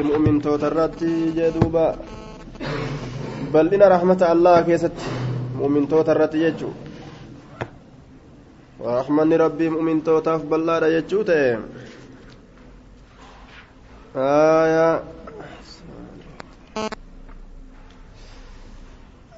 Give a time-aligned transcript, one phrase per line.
[0.00, 1.96] مؤمن توترتي جدوبا
[3.54, 4.92] بل إن رحمة الله كيست
[5.58, 6.70] مؤمن توترتي يجو
[8.80, 11.24] ورحمن ربي مؤمن توتاف بلا يجو
[14.16, 15.02] آية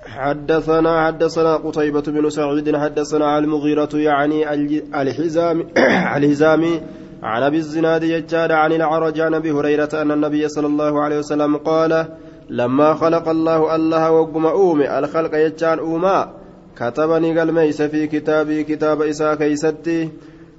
[0.06, 4.54] حدثنا حدثنا قتيبة بن سعيد حدثنا المغيرة يعني
[5.02, 5.68] الحزام
[6.16, 6.80] الحزامي
[7.22, 11.56] عن أبي الزناد يجاد عن العرج عن أبي هريرة أن النبي صلى الله عليه وسلم
[11.56, 12.06] قال
[12.48, 16.34] لما خلق الله الله وقم أومي الخلق يجان أوما.
[16.76, 20.10] كتبني قلميس في كتابي كتاب إساء كيستي.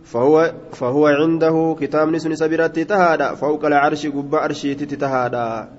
[0.03, 3.35] فهو فهو عنده كتاب نسن سبيرتي تهادا.
[3.35, 5.69] فوق العرش قب عرشي تتهادا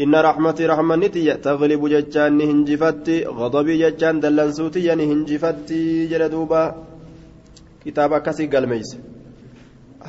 [0.00, 6.74] إن رحمتي رحمة نتي تغلب ججان هنجفتي غضبي ججان دلنسوتي هنجفتي جلدوبا.
[7.84, 8.96] كتاب كسي قلميس.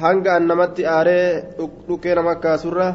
[0.01, 1.27] Hanga an namatti aaree
[1.87, 2.87] dhukkee nama kaasurra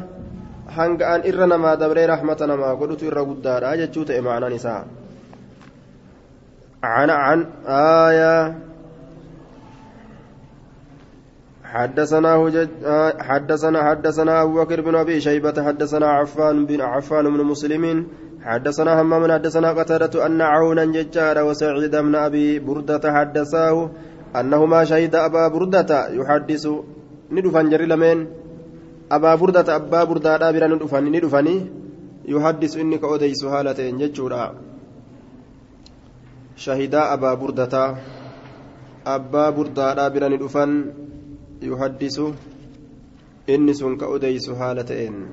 [0.76, 4.82] hanga an irra namaa dabree rahmata namaa godhutu irra guddaadha jechuu ta'e maanaan isaa
[6.82, 7.46] عن عن
[8.06, 8.54] آية
[11.64, 12.32] حدثنا
[13.20, 18.06] حدثنا حدثنا أبو بكر بن أبي شيبة حدثنا عفان بن عفان بن مسلم
[18.44, 23.90] حدثنا همام حدثنا قتادة أن عونا ججار وسعيد بن أبي بردة حدثاه
[24.36, 26.68] أنهما شهد أبا بردة يحدث
[27.32, 28.26] ندفن جري لمن.
[29.12, 31.66] أبا بردة أبا بردة بلا ندفن ندفني
[32.28, 34.54] يحدث إنك أوديس هالتين ججورا.
[36.56, 37.94] شهد أبا بردة
[39.06, 40.92] أبا بردة بلا ندفن
[41.62, 42.20] يحدث
[43.48, 45.26] إني سنك أوديس هالتين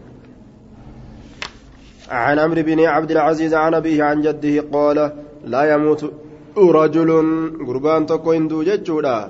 [2.10, 5.12] عن عمرو بن عبد العزيز عن أبيه عن جده قال
[5.46, 6.14] لا يموت
[6.56, 9.30] rajulun gurbaan tokko hin du'u jechuudha.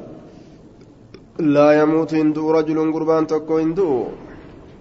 [1.40, 4.00] Laa yamuutu hin du'u rajulun gurbaan tokko hin du'u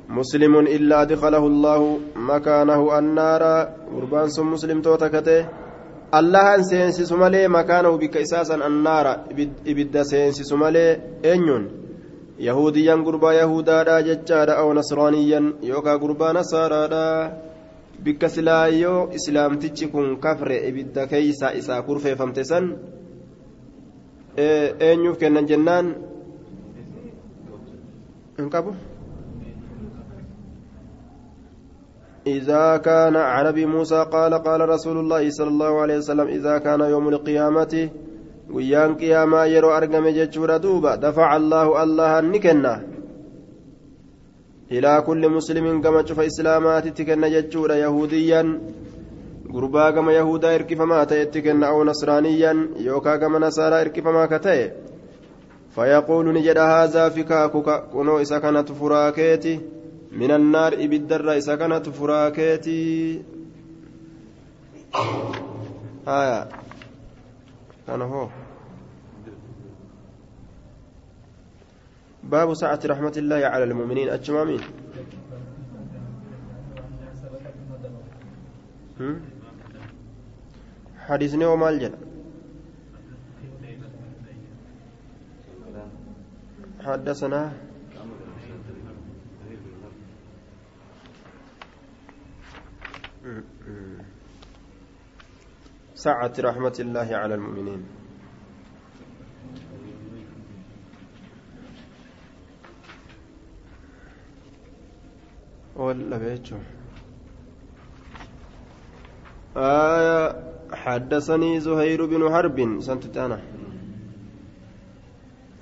[0.08, 3.54] muslimun illaa dikalahu allaahu makaanahu annaara
[3.94, 5.46] gurbaan sun muslimtoota kate.
[6.12, 9.14] Allahan seensisu malee makaanahu bikka isaasan annaara
[9.64, 10.90] ibidda seensisu malee
[11.22, 11.64] eenyuun
[12.38, 17.04] yahuudiyyan gurbaa yahudaadha jechaadha aw nasraaniyyan yookaa gurbaa nasaaraadha
[18.02, 22.78] bikka silaa yoo islaamtichi kun kafre ibidda keeysa isaa kurfeeffamte san
[24.36, 25.94] eenyuuf kennan jennaan?
[28.38, 28.74] Hin qabu?
[32.26, 36.80] إذا كان عن أبي موسى قال قال رسول الله صلى الله عليه وسلم إذا كان
[36.80, 37.90] يوم القيامة
[38.50, 42.20] ويان قياما يرو أرقم جتشور دوبا دفع الله الله
[44.70, 48.60] ilaa kulli muslimin gama cufa islaamaatitti kenna jechuudha yahudiyyaan
[49.52, 54.72] gurbaa gama yahudaa hirkifamaa ta'etti kenna aw nasraaniyyan yookaa gama nasaaraa hirkifamaa ka ta'e.
[55.76, 59.60] Fayaquulu ni jedha haazaa fikaakuka kunoo isa kanatu furaakeeti
[60.10, 62.78] minannaar ibiddarra isa kanatu furaakeeti
[66.06, 66.46] haya
[67.86, 68.30] kana hoo.
[72.34, 74.08] باب سعة رحمة الله على المؤمنين.
[74.08, 74.60] أجمامين
[80.98, 81.98] حديثني وما الجنة
[86.80, 87.52] حدثنا
[95.94, 98.03] سعة رحمة الله على المؤمنين.
[109.56, 110.36] آية
[110.72, 112.80] حدثني زهير بن حرب.
[112.80, 113.38] سنتتانا.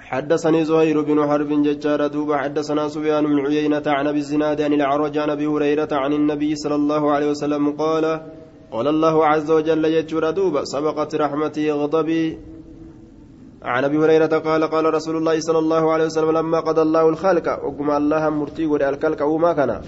[0.00, 2.36] حدثني زهير بن حرب ججار دوبا.
[2.36, 6.74] حدثنا سفيان بن عيينة عن أبي الزناد عن العرج عن أبي هريرة عن النبي صلى
[6.74, 8.04] الله عليه وسلم قال
[8.72, 12.38] قال الله عز وجل يجور دوبا سبقت رحمتي غضبي.
[13.62, 17.64] عن أبي هريرة قال قال رسول الله صلى الله عليه وسلم لما قضى الله الخلق
[17.64, 19.80] وقم الله مرتي الخلق وما كان.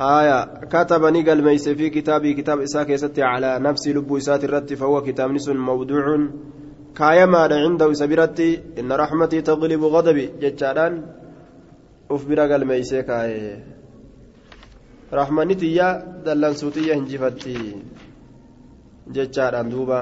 [0.00, 5.02] آية كتبني قال ميس في كتابي كتاب إساك يستي على نفس لب إسات الرت فهو
[5.02, 6.28] كتاب نس موضوع.
[6.96, 10.26] كايما عنده سبيرتي إن رحمتي تغلب غضبي.
[10.40, 11.06] جتشاران
[12.10, 13.62] أفبر قال ميس كاي
[15.12, 15.88] رحمتي يا
[16.24, 17.76] دلان سوتي هنجفتي
[19.08, 20.00] جتشاران دوبا.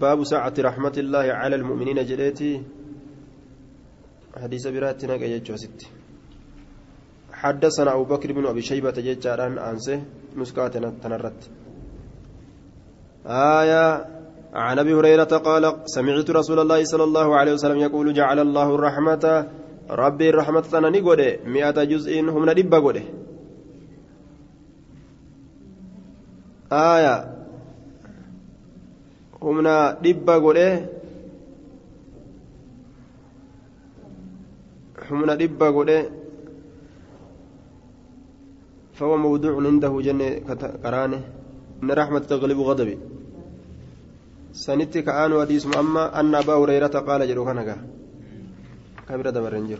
[0.00, 2.62] باب سعة رحمة الله على المؤمنين جريتي.
[4.42, 5.99] حديث براتنا جيتشو ستي.
[7.40, 10.02] حدثنا أبو بكر بن أبي شيبة جيتشاران أنسه
[10.36, 11.40] نسكاتنا تنرت.
[13.26, 13.84] آية
[14.54, 19.24] عن أبي هريرة قال سمعت رسول الله صلى الله عليه وسلم يقول جعل الله الرحمة
[19.90, 23.02] rahmata sana ni godhe mi'ata juz'iin humna dhibba godhe
[26.70, 27.14] aaya
[29.40, 30.68] humna dhibba godhe
[35.08, 36.19] humna dhibba godhe
[39.00, 40.28] فهو موضوع عنده جنة
[40.84, 41.20] قرانه
[41.82, 42.98] إن رحمة تغلب غضبي.
[44.52, 47.76] سنتك آن وديس أما أن أبا هريرة قال جلو كنكا
[49.08, 49.78] كبيرة دبرنجر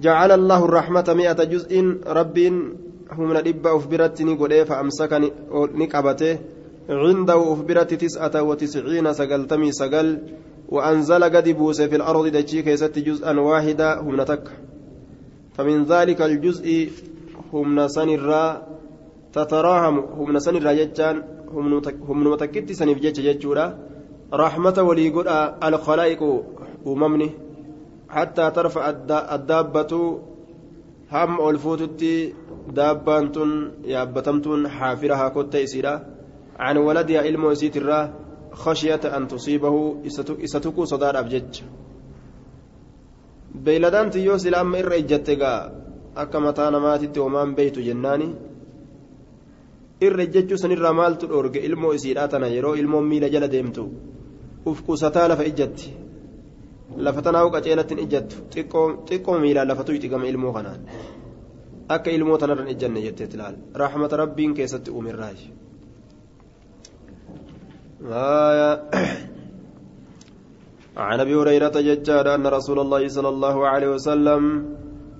[0.00, 1.72] جعل الله الرحمة مئة جزء
[2.06, 2.38] رب
[3.12, 6.38] هم ندب أفبرت نقول فأمسك نقبته.
[6.90, 10.18] عنده أفبرت تسعة وتسعين سقلتمي سقل.
[10.68, 14.44] وأنزل قد بوس في الأرض دجي كيست جزءا واحدا هم نتك.
[15.54, 16.90] فمن ذلك الجزء
[17.52, 18.44] هم نسنرا
[19.32, 21.16] تتراهم هم نسنرا ججان
[22.08, 23.66] هم نمتكت سنف جج ججورا
[24.32, 25.28] رحمة ولي قد
[25.64, 26.20] الخلائق
[26.86, 27.30] أممني
[28.08, 28.90] حتى ترفع
[29.36, 29.92] الدابة
[31.12, 32.34] هم ألفوتتي
[32.76, 33.50] دابان تن
[33.84, 35.94] يابتمتن حافرها كنت إسيرا
[36.58, 38.10] عن ولدها علم وسيت الراه
[38.52, 39.74] خشية أن تصيبه
[40.44, 41.54] إستكو صدار أبجج
[43.54, 45.58] beeyladaan tiyyoo sila amma irra ejjatte gaa
[46.22, 48.28] akka mataa namaatitti homaan beeytu jennaani
[50.06, 53.84] irra ejjechuu sanirraa maaltu dhoorge ilmoo isiidhaa tana yeroo ilmoon miila jala deemtu
[54.70, 55.88] uf qusataa lafa ejjatti
[57.06, 60.80] lafa tanaa qaceelatti hin ejjattu xiqqoo miilaan lafatu ixi gama ilmoo kanaan
[61.96, 65.46] akka ilmoo tanarra hin ejjanne jetteet ilaal raaxmata rabbiin keessatti uumirraayi
[70.96, 74.42] عن ابي هريره ججاد ان رسول الله صلى الله عليه وسلم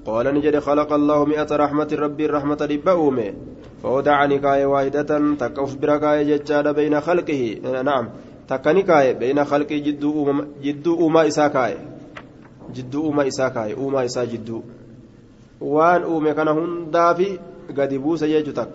[0.07, 3.35] قال نجد خلق الله مئة رحمة ربي الرحمة لبأومه.
[3.83, 7.61] فودع نكاية واحدة تكف بركاية ججاد بين خلقه.
[7.83, 8.09] نعم
[8.49, 11.79] تكني كاية بين خلقه جدو أوما جدو أوما إساكاية
[12.75, 14.63] جدو أوما إساكاية أوما إسا جدو.
[15.61, 17.39] وان أومي كان هندافي
[17.79, 18.73] قد بوس يجتك.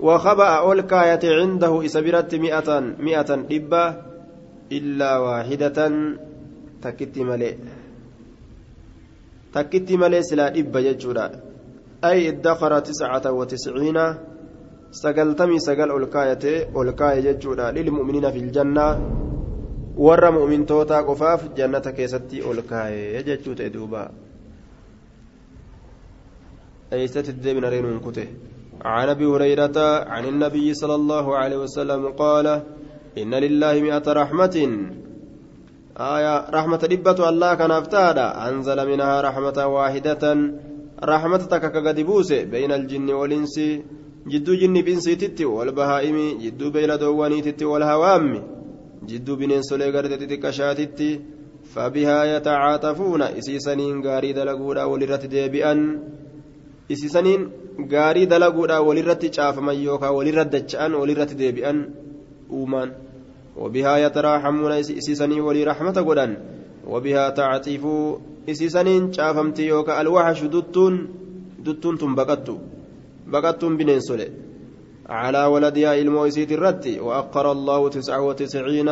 [0.00, 4.02] وخبأ أول كاية عنده إسبرت مئة مئة إبا
[4.72, 5.78] إلا واحدة
[6.82, 7.54] تكت ملئ
[9.54, 11.26] تكت ملئ سلا إبا يجودا
[12.04, 13.98] أي ادخر تسعة وتسعين
[14.90, 16.44] سقلتمي سقل أولكاية
[16.76, 18.86] أولكاية ججودا للمؤمنين في الجنة
[19.98, 24.02] warra mu'mintootaa qofaaf jannata keessatti ol kaayee jechuu ta'e duuba.
[26.94, 28.26] Eeysatti deebina reenuun kute?
[28.84, 32.46] عن ابي هريره عن النبي صلى الله عليه وسلم قال
[33.18, 34.56] ان لله مئة رحمه
[35.98, 38.48] آية رحمة دبة الله كان أفتادا.
[38.48, 40.24] أنزل منها رحمة واحدة
[41.04, 41.98] رحمة تكك قد
[42.30, 43.56] بين الجن والإنس.
[44.28, 48.42] جدو جن بإنسي تتي والبهائم جدو بين دواني تتي والهوام.
[49.06, 51.20] جدو بنين سولي قرد تتكشاتتي
[51.74, 53.22] فبها يتعاطفون.
[53.22, 55.74] إسيسنين غاري دلقودا ولرت ديبئا.
[56.92, 61.78] إسيسنين gaarii dalaguudhaan walirratti caafaman yookaan walirratti dacha'an walirratti deebi'an
[62.50, 62.90] uumaan
[64.04, 66.36] yataraahamuuna isiisanii walii raxmata godhan
[66.86, 71.08] wabihaa tacatiifuu isiisaniin caafamtii yookaan alwaxashu duttuun
[71.64, 72.60] duttuun tun baqattu
[73.30, 74.28] baqattuun bineensole
[75.08, 78.90] على ولدها إلمو إسيت الرد وأقر الله تسعة وتسعين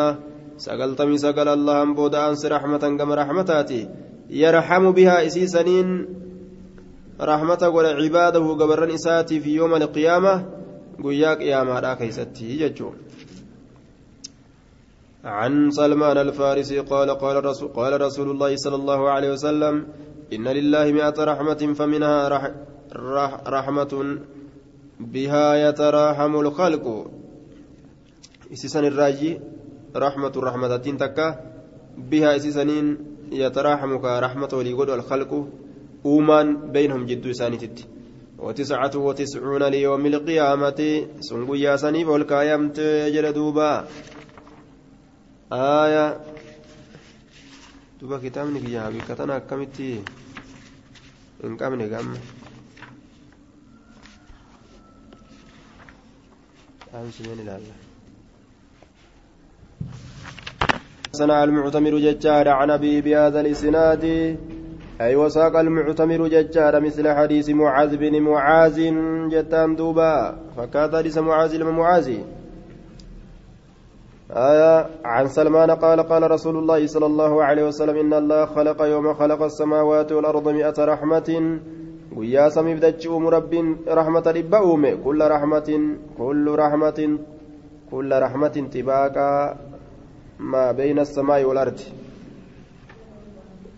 [0.57, 3.89] سقلتمي سقل الله بود أنس رحمة كما رحمتاتي
[4.31, 6.07] يرحم بها إسيسنين
[7.21, 10.45] رحمة ولا عباده قبرا إساتي في يوم القيامة
[11.05, 12.91] قياك يا مالا كيستي يجو
[15.27, 19.87] عن سلمان الفارسي قال قال رسول, قال رسول الله صلى الله عليه وسلم
[20.33, 22.51] إن لله مئة رحمة فمنها رح
[22.95, 24.19] رح رحمة
[25.01, 26.87] بها يتراحم الخلق.
[28.53, 29.41] إسسان الراجي
[29.97, 31.29] رحمة رحمة تكا
[31.99, 32.99] بها إسسانين
[33.33, 35.33] يتراحم كرحمة وليقول الخلق
[36.07, 37.97] uumaan beynhum jidduu isaaniititti
[38.39, 40.81] وتسعة وتسعون ليوم القيامة
[41.21, 42.81] سنقو يا سنيف والكايمت
[43.15, 43.85] جل دوبا
[45.53, 46.21] آية
[48.01, 50.03] دوبا كتابني في جهابي كتنا كمتي
[51.45, 52.15] إن كامني قام
[56.95, 57.61] أمس من الله
[61.13, 64.05] صنع المعتمر ججار عن أبي بهذا الإسناد
[65.01, 68.79] أي وساق المعتمر ججار مثل حديث معاذ بن معاذ
[69.31, 72.36] جتان دوبا فكاد حديث معاذ بن معاذ
[74.31, 79.15] آية عن سلمان قال قال رسول الله صلى الله عليه وسلم إن الله خلق يوم
[79.15, 81.59] خلق السماوات والأرض مئة رحمة.
[82.17, 83.53] ويا سميف دجوم رب
[83.89, 85.69] رحمة ربأوم كل رحمة
[86.19, 87.19] كل رحمة
[87.91, 89.57] كل رحمة تباكا
[90.41, 91.81] ما بين السماء والأرض.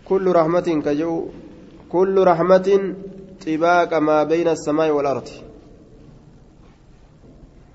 [0.05, 1.25] كل رحمة كجو
[1.91, 2.95] كل رحمة
[3.45, 5.27] طباق ما بين السماء والأرض.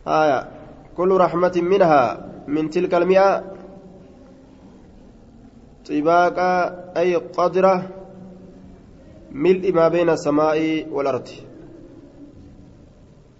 [0.06, 0.53] آية
[0.96, 3.44] كل رحمة منها من تلك المئة.
[5.88, 6.38] طباق
[6.96, 7.74] أي قدرة
[9.32, 11.28] ملء ما بين السماء والأرض.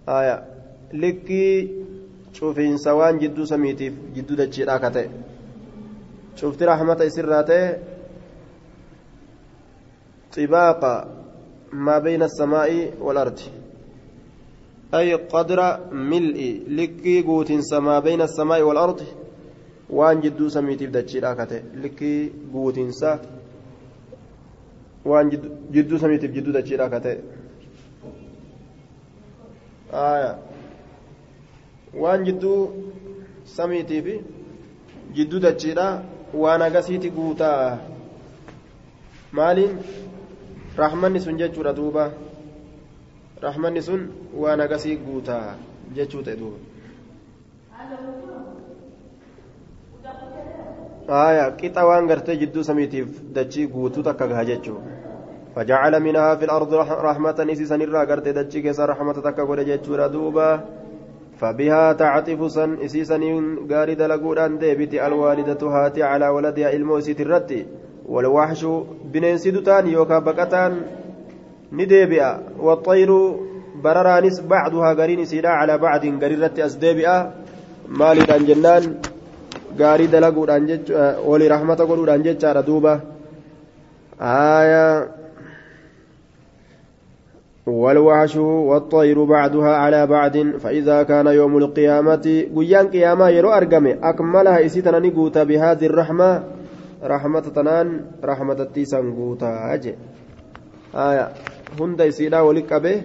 [0.09, 0.37] آية.
[0.93, 1.83] لكي
[2.33, 5.07] شوفين سوان جدو سميتيف جدو دجيرا كتئ
[6.35, 7.77] شفت رحمة إسراتي
[10.35, 10.81] طباق
[11.73, 13.39] ما بين السماء والأرض.
[14.94, 15.60] أي قدر
[15.92, 19.00] ملء لكي قوت ما بين السماء والأرض
[19.98, 22.18] waan jidduu samiitiif dachiidhaa kate likkii
[22.52, 23.14] guutiinsa
[25.12, 25.30] waan
[25.76, 27.14] jidduu samiitiif jidduu dachiidhaa kate
[32.04, 32.60] waan jidduu
[33.56, 34.06] samiitiif
[35.18, 35.92] jidduu dachiidhaa
[36.44, 37.78] waan agasiiti guutaa
[39.38, 39.78] maaliin
[40.82, 42.10] rahmanni sun jechuudha duuba
[43.47, 44.07] rahmanni sun
[44.43, 45.57] waan agasii guutaa
[45.97, 46.57] jechuu ta'e duuba.
[51.09, 54.81] آية قطع وان غرتي جدو سميتيف دجي غوتو تكا جechuu
[55.55, 60.63] فجعل منها في الأرض رحمة إسيسا نرى غرتي دجي كيسا رحمة تكا غودا جechuu دوبا
[61.37, 63.19] فبها تعطف سن إسيسا
[63.71, 67.65] غاري دلقودان ديبتي الوالدة هاتي على ولدها إلمو إسيت الرتي
[68.05, 68.65] والوحش
[69.13, 70.81] بنين دتان يوكا بكتان
[71.77, 73.09] نديبئا والطير
[73.83, 77.17] بررانس بعضها غرين سيدا على بعض غري رتي أسديبئا
[77.89, 78.83] مالي جنان
[79.79, 82.93] gaarii dalaguudhaan jechuudha walii rahmata godhuudhaan jechaadha duuba
[84.31, 85.07] aayaa
[87.65, 93.93] والوحش والطير بعضها على بعض فإذا كان يوم القيامة قيان قيامة يرو أرقمي.
[94.03, 96.43] أكملها إسيتنا نقوتا بهذه الرحمة.
[97.03, 99.95] رحمة تنان رحمة التيسان قوتا أجي.
[100.93, 101.25] آية.
[101.79, 103.01] هند إسيدا ولك به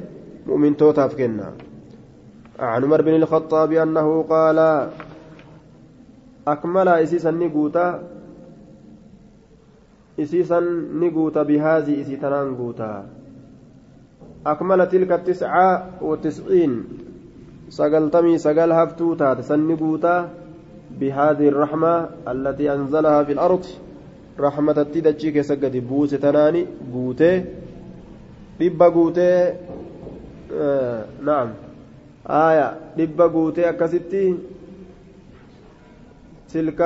[0.46, 1.52] مؤمن توتا فكنا
[2.58, 4.58] عن عمر بن الخطاب أنه قال
[11.10, 12.88] guuta bihaazii isii tanaan guuta
[14.52, 15.72] akmala tilka tiscaa
[16.08, 16.74] watisciin
[17.78, 20.14] sagaltamii sagal haftuu taate san ni guuta
[20.90, 23.64] بهذه الرحمة التي أنزلها في الأرض
[24.40, 27.44] رحمة التدجي كسجد بوسة تناني قوتي
[28.60, 29.56] dhibba guutee
[31.24, 31.48] naam.
[32.26, 34.24] Aya dhibba guutee akkasitti
[36.54, 36.80] تلك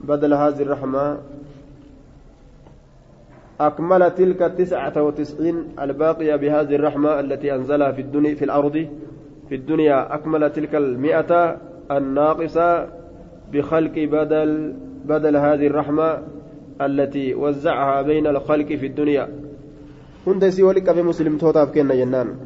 [0.00, 1.18] بدل هذه الرحمة
[3.60, 8.88] أكمل تلك التسعة وتسعين الباقية بهذه الرحمة التي أنزلها في الدنيا في الأرض
[9.48, 11.60] في الدنيا أكمل تلك المئة
[11.90, 12.88] الناقصة
[13.52, 14.74] بخلق بدل
[15.04, 16.18] بدل هذه الرحمة
[16.80, 19.28] التي وزعها بين الخلق في الدنيا.
[20.24, 22.36] كنت سيولك في مسلم توتاف كنا جنان.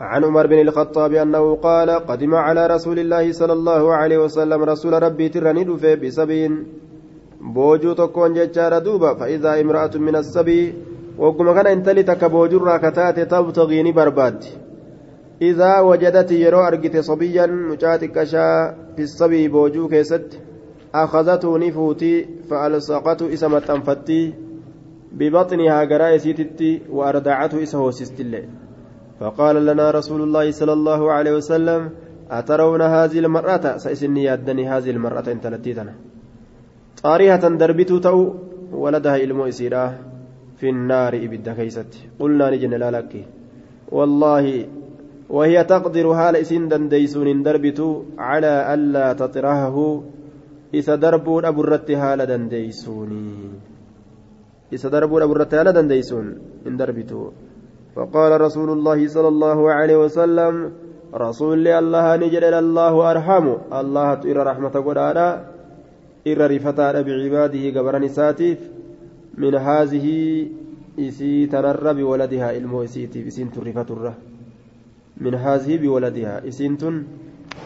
[0.00, 5.02] عن عمر بن الخطاب أنه قال قدم على رسول الله صلى الله عليه وسلم رسول
[5.02, 6.66] ربي ترني دفه بسبين.
[7.40, 10.74] بوجو تكون ججار دوبا فإذا امرأة من السبي
[11.18, 14.44] وقم كان انتلي تك بوجو راكتات تبتغيني برباد.
[15.42, 20.40] إذا وجدت يرو أرقت صبيا مجاتك شاء في السبي بوجو كيست.
[20.94, 24.34] أخذته نفوتي فألصقته إسمة أنفتي
[25.12, 28.42] ببطنها قرائسيتتي وأردعته إسهو سستلي
[29.20, 31.90] فقال لنا رسول الله صلى الله عليه وسلم
[32.30, 35.94] أترون هذه المرأة؟ سيسني يدني هذه المرأة إن تلتيتنا
[37.02, 38.34] طارية دربت تو
[38.72, 39.84] ولدها إلمو إسيرا
[40.56, 41.92] في النار إبدا كيست.
[42.20, 43.12] قلنا نجن لا لك.
[43.92, 44.66] والله
[45.30, 47.80] وهي تقدر هال إسن دنديسون دربت
[48.18, 49.76] على ألا تطرحه
[50.74, 53.30] إذا دربون أبو الرت هال دنديسوني
[54.72, 56.26] إذا دربون أبو الرت هال دنديسون
[56.66, 57.30] إن دربتو
[57.96, 60.54] فقال رسول الله صلى الله عليه وسلم
[61.14, 63.46] رسول الله نجد الله أرحم
[63.80, 65.28] الله إرى رحمة قدادا
[66.26, 68.60] إرى رفتا بعباده قبر نساتيف
[69.42, 70.06] من هذه
[70.98, 74.14] إسي تنر بولدها إلمو إسيتي إسين ترفت الره
[75.24, 76.94] من هذه بولدها إسين تن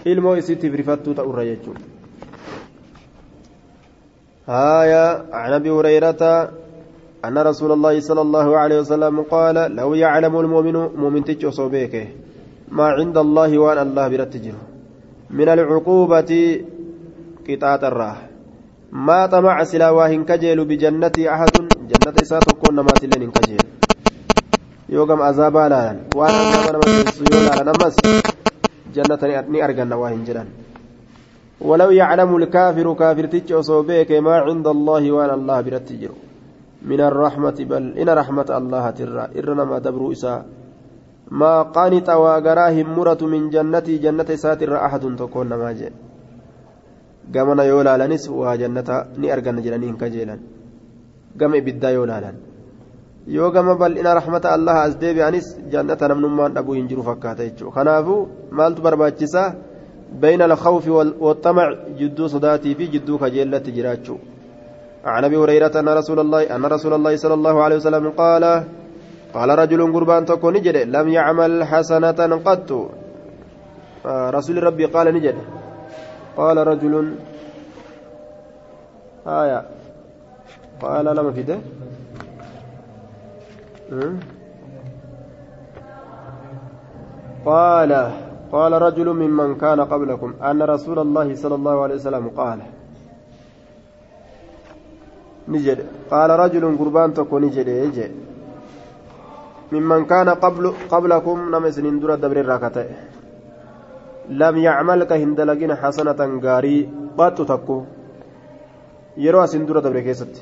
[0.07, 1.79] إلمو إسيتي برفت تأر يجون
[4.51, 6.23] هايا عن أبي هريرة
[7.25, 11.95] أن رسول الله صلى الله عليه وسلم قال لو يعلم المؤمن مؤمن تجو صوبيك
[12.75, 14.57] ما عند الله وأن الله برتجر
[15.31, 16.31] من العقوبة
[17.47, 18.17] قطعة الراه.
[18.93, 21.55] ما طمع سلا واهن كجيل بجنة أحد
[21.91, 23.65] جنة إسات كون ما تلين كجيل.
[24.89, 25.83] يوغم عذابا لا
[26.19, 27.97] وأن عذابا نمس يولا نمس
[28.95, 30.49] جنة ني أرغن واهن جدان
[31.61, 33.55] ولو يعلم الكافر كافر تجي
[33.91, 36.13] بيك ما عند الله وأن الله برتجر
[36.91, 39.25] من الرحمة بل إن رحمة الله ترى.
[39.39, 40.41] إرنا دبر إساء
[41.41, 45.93] ما قانت وقراه مرة من جنتي جنة ساتر أحد تكون ما جاء
[47.35, 48.89] قامنا يولا لنس وجنة
[49.23, 50.37] نأرقن جلنين كجيلا
[51.41, 52.37] قام إبدا يولا لن.
[53.29, 58.29] yoo gama bal'ina rahmata allah as deebi'anis jannata namnummaan dhabuu hin jiru fakkaata jechuudha kanaafuu
[58.59, 59.43] maaltu barbaachisa
[60.13, 60.89] بين الخوف
[61.21, 64.17] والطمع جدو صداتي في جدو كجيلة جراچو
[65.05, 68.65] عن أبي هريرة أن رسول الله أن رسول الله صلى الله عليه وسلم قال
[69.35, 72.91] قال رجل قربان تكون نجد لم يعمل حسنة قط.
[74.07, 75.37] آه رسول ربي قال نجد.
[76.37, 77.15] قال رجل
[79.27, 79.65] آية.
[80.83, 81.59] قال لما في ده
[87.45, 88.11] قال
[88.53, 92.61] قال رجل ممن كان قبلكم أن رسول الله صلى الله عليه وسلم قال.
[95.49, 95.87] نجد.
[96.11, 97.69] قال رجل قربان تكو نجد.
[99.73, 102.87] ممن كان قبل قبلكم نمس نندر دبر الراكته
[104.29, 106.89] لم يعمل كهندلقين حسنة غاري
[107.19, 107.85] قط تكو.
[109.17, 110.35] يروى سندر دبر كيست.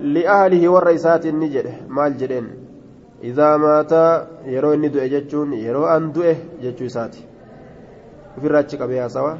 [0.00, 1.66] لأهله والرئيسات نجد.
[1.88, 2.69] مال جدين.
[3.22, 3.92] إذا مات
[4.46, 7.24] yeroo inni du'e jechuun yeroo an du'e jechuu isaati
[8.38, 9.32] ofirraa achi qabee haasawa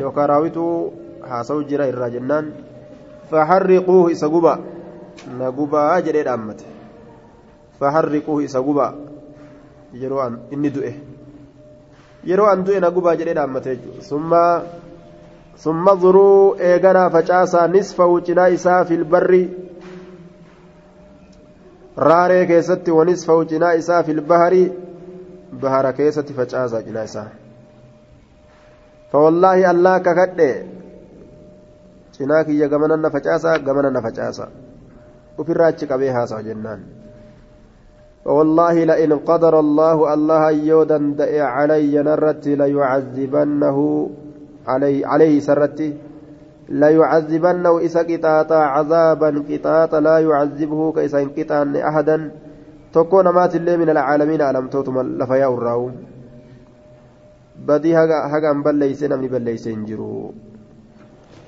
[0.00, 0.74] yookaan raawwituu
[1.30, 2.52] haasa'u jira irraa jennaan
[3.30, 4.58] faharriquuhu isa guba
[5.38, 6.66] na gubaa jedhee dhaammate
[7.80, 8.86] faharriquuhu isa guba
[10.02, 10.92] yeroo inni du'e
[12.30, 14.62] yeroo an du'e na gubaa jedhee dhaammate jechuudha
[15.64, 19.42] summa zuruu eeganaa facaasaa nisfahu cinaa isaa filbarri
[21.96, 24.72] raaree keessatti wanis fa'u cinaa isaa filbahari
[25.60, 27.28] bahara keessatti facaasaa cinaa isaa
[29.12, 30.50] fawallaahi allaa kakadhe
[32.16, 34.48] cinaa kiyya gamana na facaasa gamana na facaasa
[35.38, 36.82] ufirraa achi qabee haasa'a jennaan
[38.24, 40.98] والله لئن قدر الله الله يودا
[41.42, 43.78] علي نرت ليعذبنه
[44.66, 45.96] علي عليه سرتي
[46.68, 46.88] لا
[47.86, 52.30] إسا قطاطا عذابا قطاطا لا يعذبه كإسا انقطان أحدا.
[52.92, 55.90] تكون مات اللي من العالمين ألم توتم لفيا الراو
[57.66, 60.32] بدي هقا بليسين أمني بليسين جرو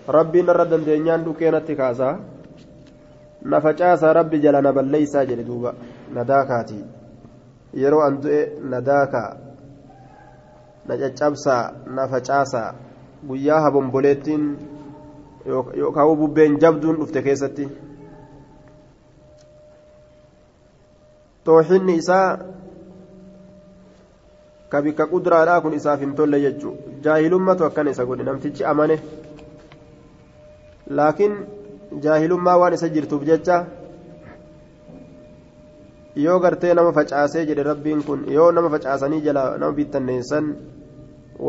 [0.09, 2.11] ربي نرد الدنيان دوكينة كاسا
[3.53, 5.73] نفجاسا ربي جلنا بليسا جلدوبا.
[6.17, 6.85] نداكاتي.
[7.75, 9.37] yeroo an du'e na daaka
[10.87, 12.75] na caccabsaa na facaasaa
[15.47, 17.69] yookaan bubbeen jabduun dhufte keessatti
[21.45, 22.29] tooxinni isaa
[24.69, 28.97] ka bikka quduraadhaa kun isaaf hin tolle jechuudha jaahilummatu akkana isa godhe namtichi amane
[31.01, 31.37] laakiin
[32.07, 33.59] jaahilummaa waan isa jirtuuf jecha
[36.25, 40.51] yoo gartee nama facaasee jedhe rabbiin kun yoo nama facaasanii jala nama bittanneessan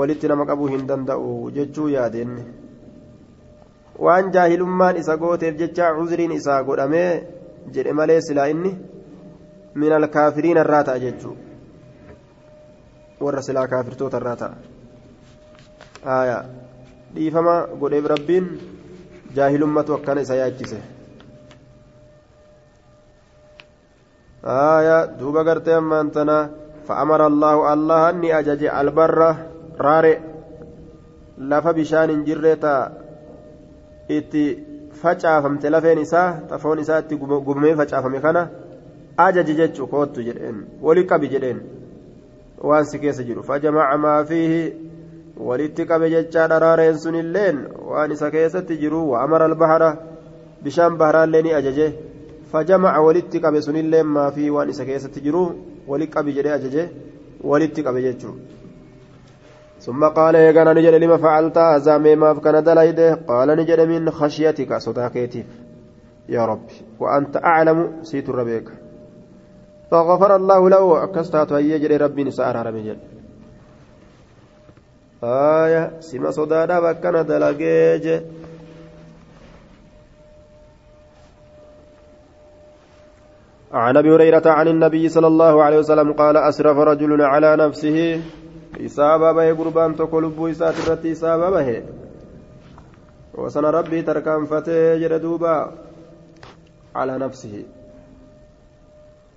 [0.02, 2.46] walitti nama qabuu hin danda'u jechuu yaadenne.
[4.00, 7.24] Waan jaahilummaan isa gooteef jecha cuzriin isaa godhamee
[7.74, 8.72] jedhe malee silaa inni
[9.76, 11.38] min alkaafiriin irraa ta'a jechuu
[13.22, 16.44] warra silaa kaafirtoota irraa ta'a
[17.16, 18.46] dhiifama godheef rabbiin
[19.36, 20.82] jaahilummatu akkana isa yaachise
[25.20, 26.38] duuba gartee ammaan tana
[26.88, 29.36] فأمر الله الله أني أجج البر
[29.82, 30.20] رارئ
[31.38, 33.05] لف بشان جريتا
[34.08, 34.44] itti
[35.02, 38.48] facaafamte lafeen isaa xafoon isaa itti gubamee facaafame kana
[39.18, 41.60] ajaji jechuu koottu jedheen wali qabi jedheen
[42.62, 44.74] waan si keessa jiru fajamaca maa fiihi
[45.38, 47.58] walitti qabe jechaa dharaareen sun illeen
[47.92, 49.90] waan isa keessatti jiru wa'amara albahara
[50.64, 51.88] bishaan baharaallee ni ajaje
[52.52, 55.42] fajamaca walitti qabe sunilleen maa fiihi waan isa keessatti jiru
[55.88, 56.90] wali qabi jedhee ajaje
[57.52, 58.36] walitti qabe jechuu
[59.86, 65.46] ثم قال يا نجد لما فعلت هذا مما كان دليده قال نجد من خشيتك صداقيتي
[66.30, 66.68] يا رب
[67.00, 68.68] وأنت أعلم سيت ربك
[69.92, 72.98] فغفر الله له أكستات يجري ربي نسأر رمجل
[75.24, 78.06] آية سما صدادا بكنا دلقيج
[83.74, 88.22] عن أبي هريرة عن النبي صلى الله عليه وسلم قال أسرف رجل على نفسه.
[88.80, 91.78] Isaaba bahe gurbaan tokko lubbuu isaati irratti isaaba bahe
[93.38, 95.54] wasana rabbii tarkaanfatee jedhe duuba
[96.96, 97.64] على نفسه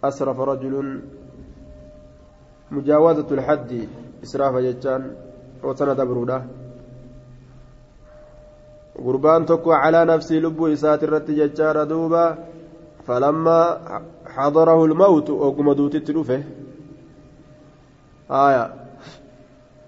[0.05, 0.75] أسرف رجل
[2.71, 3.89] مجاوزة الحد
[4.23, 5.03] إسراف جتان
[5.63, 6.43] وسنة بروده
[8.99, 12.23] gurbaan tokko calaa nafsii lubbuu isaati irratti jechaadha duuba
[13.07, 14.03] falammaa
[14.39, 16.43] حضره الموت وقم دوتي تلوفه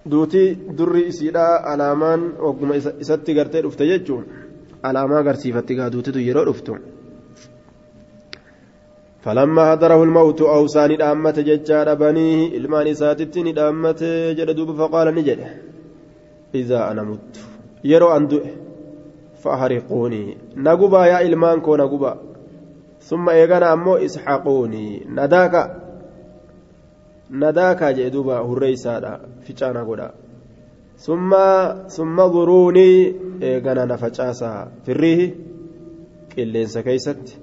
[0.00, 4.22] آية دوتي دري إسيدا علامان وقم إساتي قرتي رفت ججو
[4.84, 6.76] علاما قرسيفتي دوتي تيرو رفتو
[9.26, 14.00] فلما حضره الموت أوصاني دامة ججار بنيه إلمان إساتتني دامة
[14.38, 15.40] جدوب فقال نجد
[16.54, 17.32] إذا أنا مت
[17.84, 18.44] يرو أندؤ
[19.42, 22.12] فأحرقوني نقبا يا إلمان كو نقبا
[23.00, 23.96] ثم إيغانا أمو
[27.31, 30.11] نداكا جدوبا هريسادا فيشانا قدا
[30.97, 31.31] ثم
[31.87, 35.35] ثم ضروني إيغانا نفجاسا في الريه
[36.37, 37.37] قلينسا كيست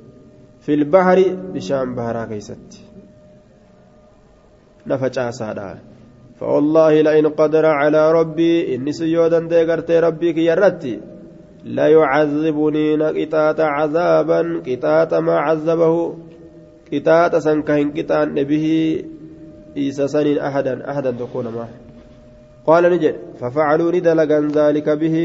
[0.61, 1.18] في البحر
[1.55, 2.81] بشام بهرا كيست
[4.87, 5.79] نفجاسا
[6.40, 11.01] فوالله لئن قدر على ربي إني سيودا ديغرتي ربي كي
[11.64, 16.14] لا يعذبني قطاة عذابا قطاة ما عذبه
[16.92, 18.66] قطاة سنكهن قطان به
[19.81, 21.71] إيسا سنين أحدا أحدا تكون معه
[22.69, 25.17] قال نجد ففعلوا ندلقا ذلك به.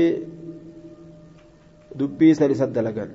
[2.00, 3.06] دبي سن سدلقا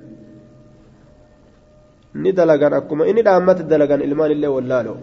[2.23, 3.03] ندلقا أكما.
[3.09, 4.95] إني دامت دلقا إلمان الله واللالو.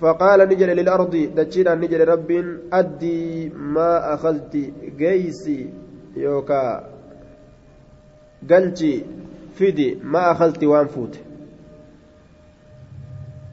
[0.00, 2.30] فقال نجد للأرض دجينا نجد رب
[2.78, 4.54] أدي ما أخذت
[6.16, 6.82] yookaa
[8.42, 9.04] galchi
[9.54, 11.18] fidi ma akalti waan fuute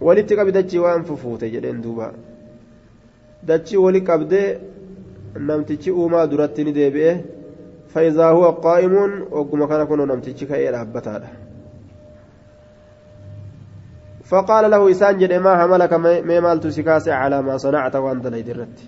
[0.01, 2.11] walitti qabi dachii waan fufuute jedheen duuba.
[3.43, 4.59] Dachii wali qabdee
[5.39, 7.35] namtichi uumaa duratti ni deebi'e.
[7.95, 11.31] فإذا هو قائم وقم كان كن نمتج كأي رهبتها
[14.23, 18.79] فقال له إسان جد ما حملك ما مالت سكاسي على ما صنعت وأنت ليدرت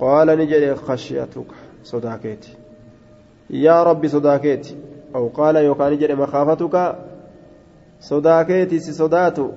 [0.00, 1.50] قال نجد خشيتك
[1.84, 2.54] صداكيتي
[3.50, 4.76] يا ربي صداكيتي
[5.14, 6.96] أو قال يوكان جري مخافتك
[8.00, 9.48] صداكيتي صداتو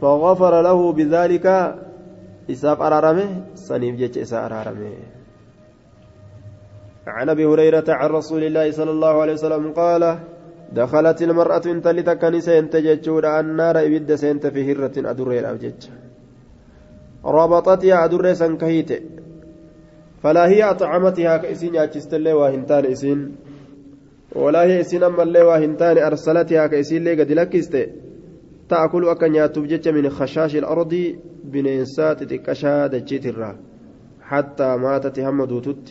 [0.00, 1.46] فغفر له بذلك.
[2.50, 4.92] إساف أرارمه صنيف جيش إساء أرارمه.
[7.06, 10.18] عن أبي هريرة عن رسول الله صلى الله عليه وسلم قال
[10.72, 15.82] دخلت المرأة انت لتكني سنت جتشور النار إبد سنت في هرة أدري الأبجج
[17.24, 19.00] ربطتها أدري سنكهيته
[20.22, 23.36] فلا هي أطعمتها كإسين ياتشست اللي واهنتان إسين.
[24.34, 27.74] ولا هي إسين أما اللي واهنتان أرسلتها كإسين لي قد لكست
[28.68, 30.94] تأكل أكن ياتوب من خشاش الأرض
[31.44, 33.56] بنينسات تكشا دجيت الرا
[34.22, 35.86] حتى ماتت همدوتت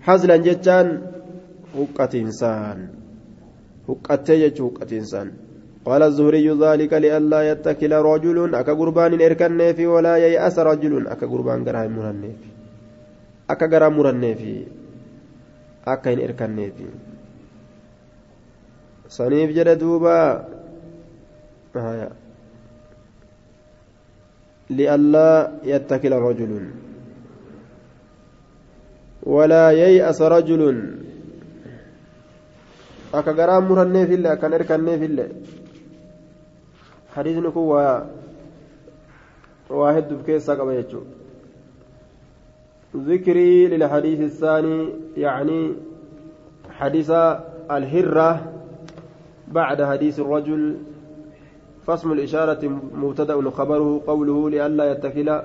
[0.00, 1.02] حزلا جتان
[1.78, 2.88] هقة إنسان
[3.88, 5.32] هقة جت هقة إنسان
[5.84, 11.64] قال الزهري ذلك لئلا يتكل رجل أكا قربان إركن في ولا ييأس رجل أكا قربان
[11.64, 12.56] قرام مرنفي
[13.48, 14.52] akka garaa muranneefi
[15.86, 16.86] akka hin irkanneefi
[19.08, 20.46] saniif jedhe duuba
[24.70, 26.52] لئلا يتكل رجل
[29.22, 30.62] ولا ييأس رجل
[33.16, 35.30] akka garaa muranneefillee akkan irkanneefillee
[37.14, 38.04] hadiisni kun waa
[39.70, 41.14] waa hedduuf keessaa qaba jechuudha
[42.96, 44.78] ذكري للحديث الثاني
[45.16, 45.60] يعني
[46.80, 47.10] حديث
[47.70, 48.55] الهرة
[49.48, 50.76] بعد حديث الرجل
[51.86, 55.40] فاسم الإشارة مبتدأ خبره قوله لئلا يتكل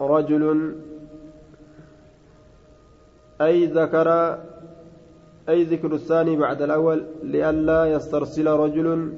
[0.00, 0.74] رجل
[3.40, 4.38] أي ذكر
[5.48, 9.12] أي ذكر الثاني بعد الأول لئلا يسترسل رجل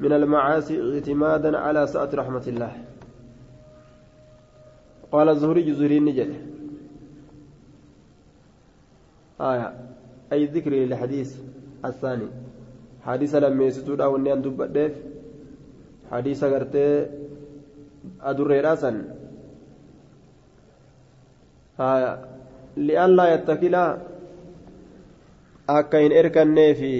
[0.00, 2.72] من المعاصي اعتمادا على سعة رحمة الله.
[5.12, 6.34] قال الزهري زهري نجد.
[9.40, 9.74] آية.
[10.32, 11.36] أي ذكر للحديث
[11.84, 12.28] الثاني.
[13.02, 14.94] حديث لما يستود أو أن دبدف
[16.10, 17.06] حديث قرتي
[18.20, 18.92] أدر راسا.
[21.80, 22.12] آية
[22.76, 23.76] لئلا يتكل
[25.70, 26.92] akka hin erkanne fi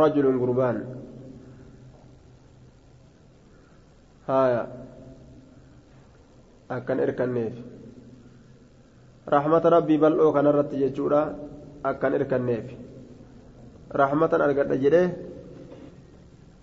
[0.00, 0.78] rajulun gurbaan
[4.28, 4.62] haya
[6.76, 7.52] akkan erkanneef
[9.26, 11.34] rahmata rabbii bal'oo kanarratti jechuudha.
[11.82, 12.66] Akkan irkanneef
[13.90, 15.08] rahmatan argadha jedhee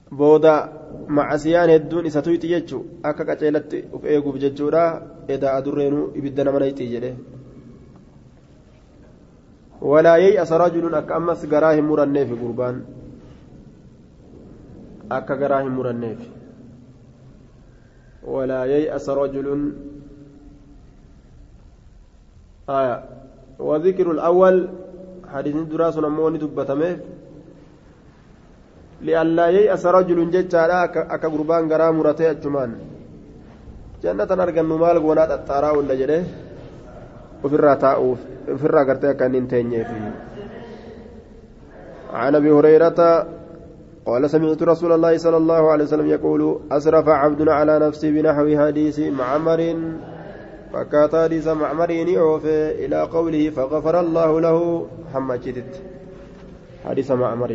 [0.10, 0.54] booda
[1.08, 4.84] macasiyaan hedduun isa tuyxi jechuu akka qaceelatti uf eeguuf jechuudha.
[5.28, 7.12] Edaa adurreenuu ibidda nama nayxii jedhe.
[9.82, 12.82] Walaa asaraa rajulun akka ammas garaa hin muranneef gurbaan.
[15.10, 16.20] Akka garaa hin muranneef.
[18.24, 19.62] Walaa asaraa rajulun
[22.70, 22.98] آية.
[23.60, 24.56] وذكر الأول
[25.34, 26.98] حديث دراسة نموني دبتمه.
[29.02, 32.72] لئلا ييأس رجل ججارا أكا قربان غرا مرتي أجمان.
[34.04, 36.24] جنة أرجن مال غونات التارا ولا جده.
[37.44, 39.88] وفرا تاؤف وفرا غرتي كان نتنيه
[42.14, 43.28] عن أبي هريرة
[44.06, 49.00] قال سمعت رسول الله صلى الله عليه وسلم يقول أسرف عبد على نفسه بنحو حديث
[49.00, 49.60] معمر
[50.74, 55.72] فكات حديث معمر يعوفي إلى قوله فغفر الله له محمد جدد.
[56.86, 57.52] حديث معمر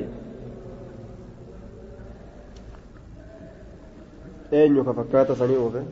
[4.55, 5.83] eenyu ka fakkaata sanii uufe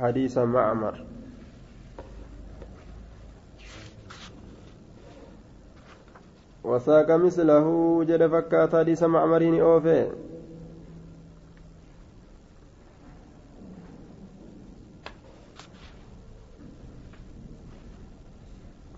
[0.00, 0.96] hadiisa macmar
[6.64, 7.66] وساق مثله
[8.04, 10.31] جد فكات حديث معمرين أوفي.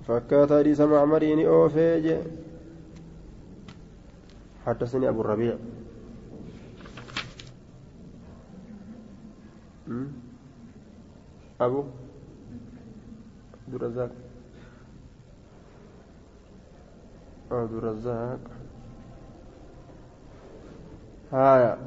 [0.09, 2.23] فكات حديث معمرين أوفي
[4.67, 5.57] حدثني أبو الربيع.
[11.61, 11.85] أبو
[13.67, 14.11] عبد الرزاق.
[17.51, 18.39] عبد الرزاق.
[21.33, 21.79] هايا.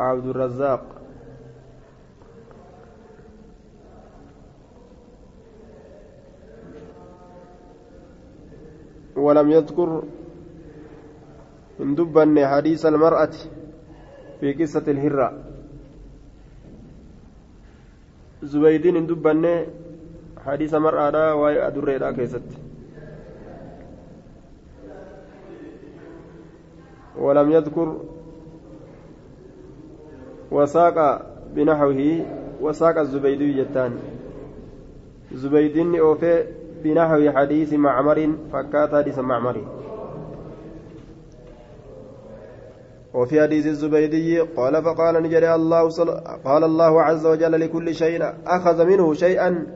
[0.00, 0.91] عبد الرزاق.
[9.22, 10.02] ولم يذكر
[11.78, 13.34] من دبن حديث المرأة
[14.40, 15.28] في قصة الهرة.
[18.42, 19.66] زبيدين من دبن
[20.46, 22.48] حديث مرأة وهي أدريدا كيست.
[27.18, 27.88] ولم يذكر
[30.50, 30.96] وساق
[31.54, 32.02] بنحوه
[32.60, 33.92] وساق الزبيدي جتان
[35.32, 39.64] زبيدين أوفي بنحو حديث معمر فكات حديث معمر.
[43.14, 45.88] وفي حديث الزبيدي قال فقال نجري الله
[46.44, 49.66] قال الله عز وجل لكل شيء أخذ منه شيئا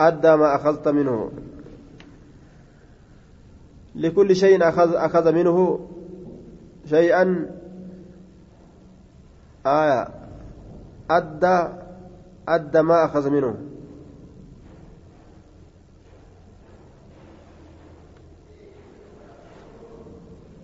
[0.00, 1.30] أدى ما أخذت منه.
[3.94, 5.80] لكل شيء أخذ أخذ منه
[6.86, 7.50] شيئا
[9.66, 10.08] آية
[11.10, 11.68] أدى
[12.48, 13.73] أدى ما أخذ منه.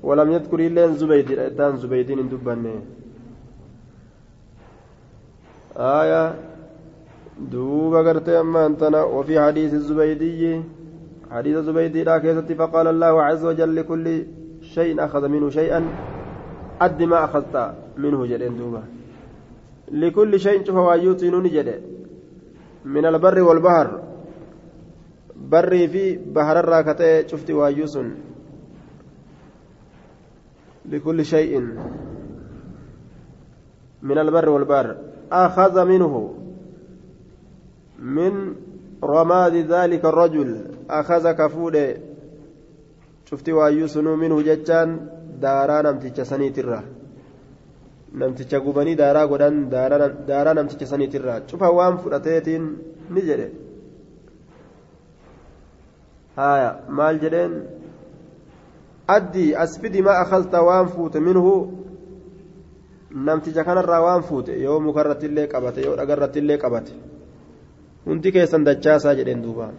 [0.03, 2.77] ولم يذكر إلا زبيد الإدان زبيدين دبني.
[5.77, 6.35] آية
[7.39, 9.03] دوبا قرتي أما أنتنا.
[9.03, 10.63] وفي حديث الزبيدي
[11.31, 12.55] حديث الزبيدي لا كيستي.
[12.55, 14.27] فقال الله عز وجل لكل
[14.63, 15.81] شيء أخذ منه شيئا.
[16.81, 18.83] أد ما أخذت منه جدين دوبا
[19.93, 21.69] لكل شيء شوف وايوتي نجد
[22.85, 23.89] من البر والبحر.
[25.37, 28.30] بري في بحر الراكتة شفت وايوسن
[30.87, 31.61] لكل شيء
[34.03, 34.97] من البر والبحر
[35.33, 36.35] أخذ منه
[37.99, 38.55] من
[39.05, 41.97] رماد ذلك الرجل أخذ كفود
[43.25, 45.07] شفت وايوسن منه جتان
[45.41, 46.85] دارا نمتج سنيتره
[48.13, 52.65] namticha gubanii daaraa godhan daaraa namticha saniitirraa cufa waan fudhateetiin
[53.11, 53.47] ni jedhe
[56.37, 57.55] haya maal jedheen
[59.17, 61.53] addii asfidi maa akalta waan fuute minhu
[63.29, 66.93] namticha kanarraa waan fuute yoo mukarratti illee qabate yoo dhagarratti illee qabate
[68.07, 69.73] hundi keessan dachaasaa jedheen duuba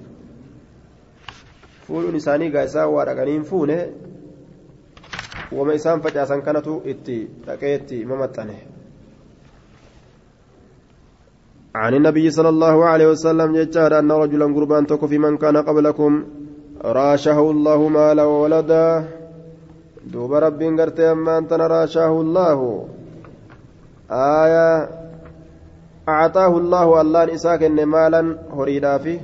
[1.87, 3.77] fuudhuun isaanii gaa isaa waa dhaqaniin fuune
[5.59, 7.17] wama isaan facaasan kanatu itti
[7.47, 8.59] dhaqee itti mamaxxane
[11.75, 16.11] عن النبي صلى الله عليه وسلم جاء أن رجلا قربان تكو في من كان قبلكم
[16.83, 18.85] راشه الله مالا وولدا
[20.05, 22.87] دوب ربي قرتي أما أنت راشاه الله
[24.11, 24.89] آية
[26.09, 29.19] أعطاه الله الله إساكن مالا هريدا فيه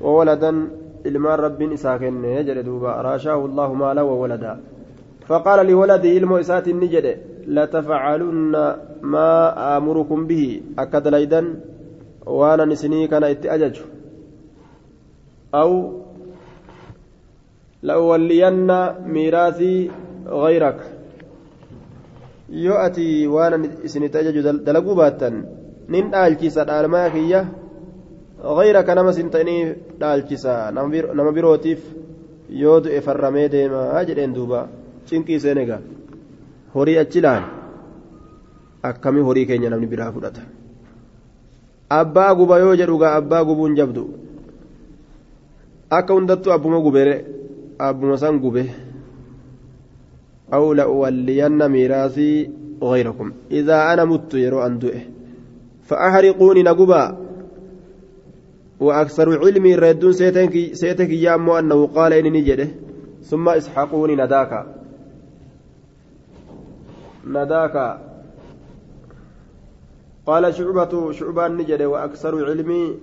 [0.00, 4.56] وولدا ilmaan rabbiin isaa kenne jedhe duuba raashaahu allahu maala wawalada
[5.28, 7.12] faqaala liwaladii ilmoo isaatiin ni jedhe
[7.58, 8.64] latafacalunna
[9.14, 11.48] maa aamurukum bihi akka dalaydan
[12.40, 13.48] waanan isinii kana itti
[17.82, 18.78] la'uwalliyanna
[19.14, 19.90] miiraasii
[20.28, 20.78] غيرك
[23.34, 25.34] waanan isinitti ajaju dalaguu baattan
[25.88, 27.40] nin dhaalchisa dhaalmaa kiyya
[28.40, 30.70] غيرك نما سنتني دالچسا
[31.14, 31.80] نما بيروتيف
[32.50, 34.68] du'e farramee deema jedheen duuba
[35.08, 35.76] cinqii seenega
[36.74, 37.44] horii achi laal
[38.82, 40.42] akkamii horii keenya namni biraa fudhata
[42.00, 44.02] abbaa guba yoo jedhugaa abbaa gubuun jabdu
[45.98, 47.14] akka hundattuu abbuma gubere
[47.88, 48.68] abbuma san gube
[50.52, 52.50] أو لأولين ميراثي
[52.82, 53.32] غيركم.
[53.50, 55.00] إذا أنا مت يرو أندؤه
[55.82, 57.16] فأحرقوني نقبا.
[58.80, 60.12] وأكثر علمي ردون
[60.72, 62.68] سيتك يا أمو أنه قال إني جده
[63.22, 64.66] ثم إسحقوني نداك.
[67.26, 67.98] نداك.
[70.26, 71.88] قال شعبة شعبان نجده.
[71.88, 72.96] وأكثر علمي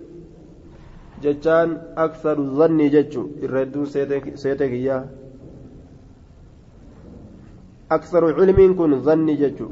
[1.23, 3.85] جتان أكثر الظن جتشو الردون
[4.43, 4.97] سيتك يا
[7.91, 9.67] أكثر علم كن ظني جتشو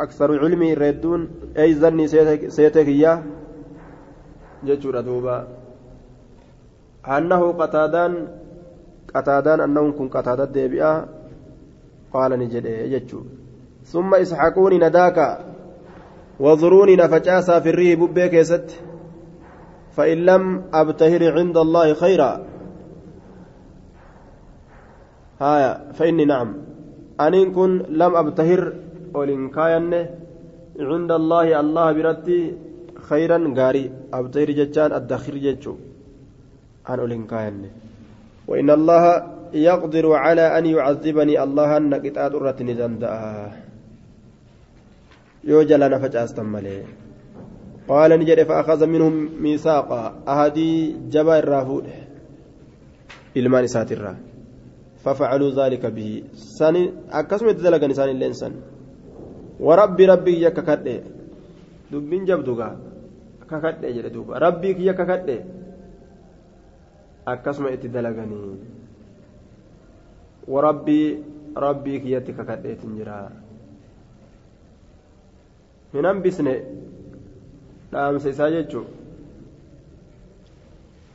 [0.00, 1.20] أكثر علمي ردون
[1.58, 2.06] أي ظني
[2.56, 3.12] سيتك يا
[4.66, 5.36] جتشو ردوبا
[7.16, 8.12] أنه قتادان
[9.14, 10.92] قتادان أنه كن قتادة ديبئة
[12.12, 13.20] قال نجد جتشو
[13.84, 15.18] ثم اسحقوني نداك
[16.40, 18.68] وضروني نفجاسا في الريه ببيك يست
[19.96, 20.42] فإن لم
[20.74, 22.30] أبتهر عند الله خيرا.
[25.40, 26.48] هايا فإني نعم.
[27.20, 28.72] أنين كن لم أبتهر
[29.14, 29.50] ولن
[30.80, 32.40] عند الله الله برتي
[33.08, 33.90] خيرا غاري.
[34.14, 35.74] أبتهر جتان الدخير جتشو.
[36.90, 37.26] أن ولن
[38.48, 39.02] وإن الله
[39.52, 43.14] يقدر على أن يعذبني الله أن قطعة أرتني زندأ.
[45.44, 46.99] يوجل أنا فجأة مالي
[47.88, 51.84] قال نجد فأخذ منهم ميثاقا أهدي جبا الرافود
[53.36, 54.16] إلمان ساترا
[55.04, 56.22] ففعلوا ذلك به.
[56.34, 56.76] سن
[57.10, 58.52] أكسمت ذلك نسان الإنسان
[59.60, 61.00] وربي ربي يك كدي
[61.92, 62.68] دبين جبدوغا
[63.50, 65.38] ككدي جل دوبا ربي يك كدي
[67.26, 68.56] akkasuma itti dalaganii
[70.48, 73.30] warabbii rabbii kiyyatti kakadheetin jira
[75.92, 76.54] hin hambisne
[77.92, 78.86] dhaamsa isaa jechuu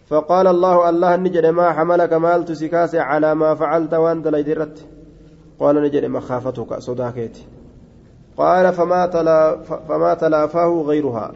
[0.09, 4.85] فقال الله الله نجد ما حملك مالت سكاس على ما فعلت وانت ليدرت
[5.59, 7.45] قال نجد مخافتك صداكيتي
[8.37, 9.57] قال فما تلا
[9.87, 11.31] فما تلافاه غيرها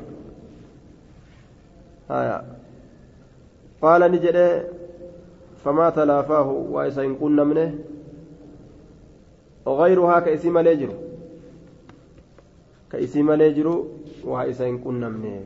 [2.12, 2.43] آية
[3.82, 4.65] قال نجد
[5.65, 7.75] فما تلافاه وإذا إن كنا منه
[9.65, 10.93] وغيرها كإسم ليجر
[12.91, 13.32] كإسم
[14.19, 15.45] ليجر وإذا إن كنا منه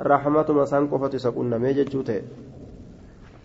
[0.00, 2.22] رحمة مسان قفة سكنا ميججوته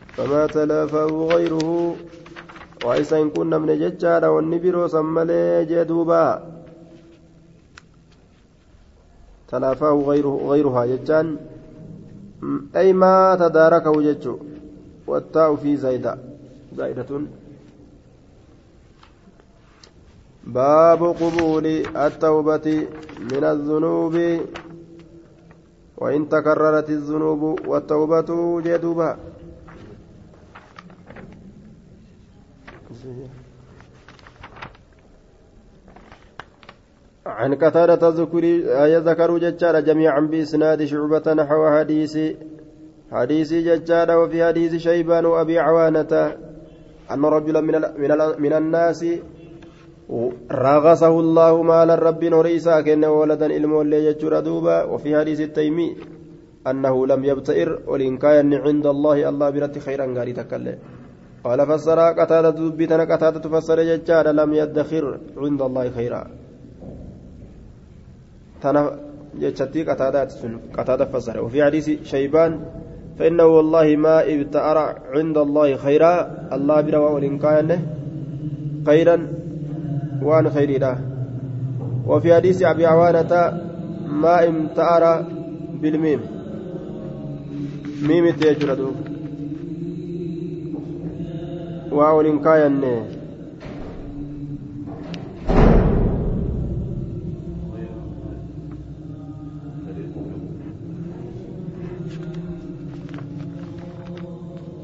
[0.07, 1.95] فما تلافاه غيره
[2.85, 6.25] وإذا إن كنا من ججارة والنبير سمالي جدوبا
[9.47, 11.37] تلافاه غيره غيرها ججان
[12.75, 14.37] أي ما تداركه ججو
[15.07, 16.17] والتاء في زايدة
[16.77, 17.21] زايدة
[20.45, 22.87] باب قبول التوبة
[23.31, 24.15] من الذنوب.
[25.97, 29.17] وإن تكررت الذنوب والتوبة جدوبا
[37.25, 38.09] عن قتادة
[38.99, 42.17] ذكروا ججال جميعا بإسناد شعبة نحو حديث
[43.11, 46.37] حديث ججال وفي حديث شيبان وأبي عوانة
[47.11, 47.81] أن رجلا من,
[48.39, 49.05] من الناس
[50.51, 54.83] رغصه الله مال الرب نوريسا كأنه ولدا إلمو اللي يجر دوبا.
[54.83, 55.95] وفي حديث التيمي
[56.67, 60.77] أنه لم يبتئر ولإن كان عند الله الله برت خيرا غاري تكلم.
[61.43, 66.27] قال فسر قتادة دبتنا قتادة تفسر ججال لم يدخر عند الله خيرا.
[68.61, 68.99] تنا
[69.39, 70.29] جتشتي قتادة
[70.77, 71.41] قتادة فسر.
[71.43, 72.59] وفي حديث شيبان
[73.19, 74.77] فإنه والله ما ابتأر
[75.15, 76.13] عند الله خيرا.
[76.53, 77.69] الله بروا وإن كان
[78.85, 79.17] خيرا.
[80.25, 80.97] وان خيري له
[82.07, 83.61] وفي حديث أبي عوانة
[84.21, 85.03] ما امتأر
[85.81, 86.19] بالميم
[88.07, 88.79] ميم تيجرد
[91.91, 92.81] واو إن كان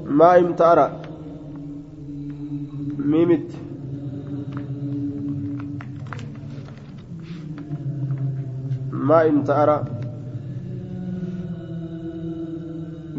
[0.06, 1.00] ما امتأر
[2.98, 3.61] ميمت
[9.12, 9.70] ما امتأر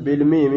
[0.05, 0.55] بالميم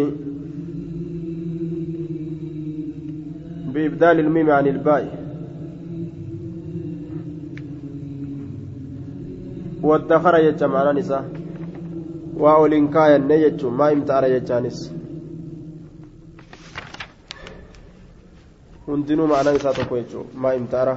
[3.73, 5.03] بإبدال الميم عن الباء.
[9.83, 11.25] والدخر يجمع على نساء.
[12.38, 14.79] وأولين كاين نيجو ما امتأر يجانس
[18.88, 20.93] hundinuu ma'anaan isaa tokko jechuudha maa imtaara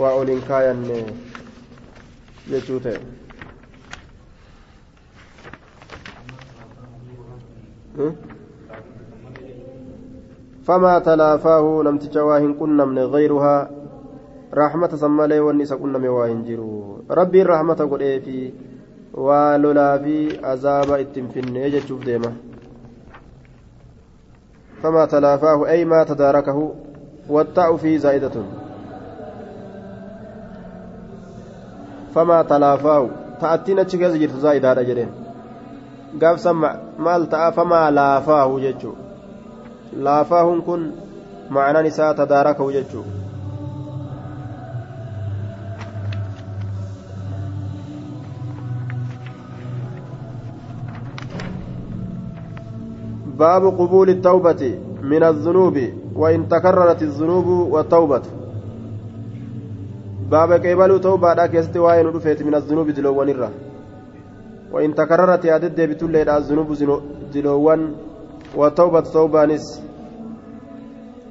[0.00, 0.96] waa ol hin kaayanne
[2.52, 3.00] jechuu ta'e
[10.66, 13.70] فما تلافاه نمتج واهن كنا من غيرها
[14.54, 15.40] رحمة سمالي
[15.76, 17.06] كنا من واهن جرو.
[17.10, 18.52] ربي الرحمة قل في
[19.14, 22.32] ولولا في عذاب اتنفن يجتشوف ديما.
[24.82, 26.72] فما تلافاه أي ما تداركه
[27.28, 28.36] والتاء فيه زائدة.
[32.14, 33.08] فما تلافاه
[33.40, 35.10] تأتينا تشكيز جرت زائدة هذا جرين.
[36.22, 38.92] قاف سمع مال تأ فما لافاه جتشو
[39.96, 40.90] لافاه كن
[41.50, 43.02] معنى نساء تداركه جتشو
[53.38, 55.78] باب قبول التوبة من الذنوب
[56.14, 58.22] وإن تكررت الذنوب والتوبة
[60.30, 62.06] باب قبل توبة لا كيست وين
[62.46, 63.50] من الذنوب دلوان الرا
[64.72, 66.68] وإن تكررت يا دد بتولي الذنوب
[67.34, 67.94] دلوان
[68.56, 69.82] والتوبة توبانس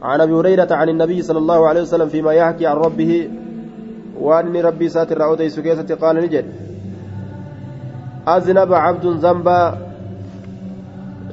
[0.01, 3.29] عن أبي هريرة عن النبي صلى الله عليه وسلم فيما يحكي عن ربه
[4.19, 6.45] وأن ربي ساتر رأودي سكيسة قال نجد.
[8.27, 9.77] أذنب عبد ذنبا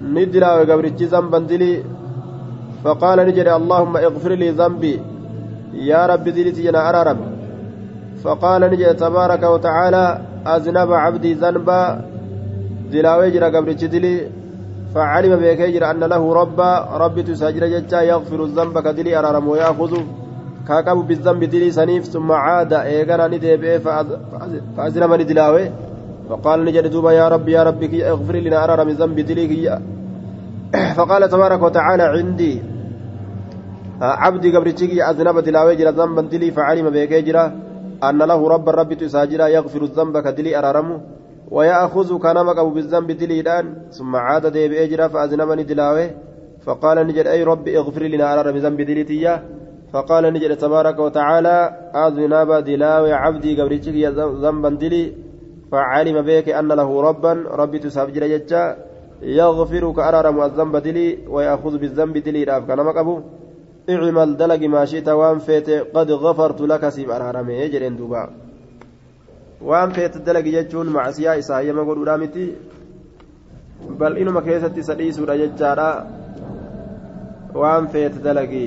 [0.03, 1.85] ندرا وقبرتي ذنبا دلي
[2.85, 5.01] فقال نجد اللهم اغفر لي ذنبي.
[5.73, 7.03] يا رب دلتي أنا أرى
[8.25, 10.05] فقال نجد تبارك وتعالى
[10.47, 11.83] أذنب عبدي ذنبا.
[12.93, 14.15] دلاوي جرى دلي
[14.95, 16.71] فعلم بكيجر أن له ربا.
[17.03, 19.93] ربي تساجر ججا يغفر الذنب كدلي أرارم ويأخذ.
[20.69, 23.79] كاكب بالذنب دلي سنيف ثم عاد إيغانا ندي
[24.77, 25.65] فأزلم ندلاوي
[26.29, 29.45] فقال نجد دوبا يا رب يا ربي أغفر لنا أرارم ذنب دلي
[30.97, 32.63] فقال تبارك وتعالى عندي.
[34.01, 37.37] عبدي قبرتشيكي أذنب دلاوي جرى ذنبا دلي فعلم بكيجر
[38.09, 41.01] أن له رب ربي تساجر يغفر الذنب كدلي أرارمه
[41.51, 43.65] ويأخذ كان مقب بالذنب دليلان
[43.97, 46.11] ثم عاد ديب أجرا فأذنبني دلاوه.
[46.67, 49.35] فقال نجد أي رب اغفر لنا على بذنب دليتيا
[49.93, 51.57] فقال نجد تبارك وتعالى
[52.07, 53.97] أذنب دلاوي عبدي قبرتك
[54.43, 55.05] ذنبا دلي.
[55.73, 58.63] فعلم بك أن له ربا ربي تسابجر جتا
[59.23, 63.09] يغفر كأرارم الذنب دلي ويأخذ بالذنب دلي راف كان مقب
[63.89, 68.31] اعمل دلق ما شئت وان فيت قد غفرت لك سيب أرارمي يجرين دوبا
[69.63, 72.47] waan feete dalagi jechuun macsiyaa isaa hayyama godhuudha miti
[73.99, 75.89] bal'inuma keessatti isa dhiisuudha jechaadha
[77.55, 78.67] waan feete dalagi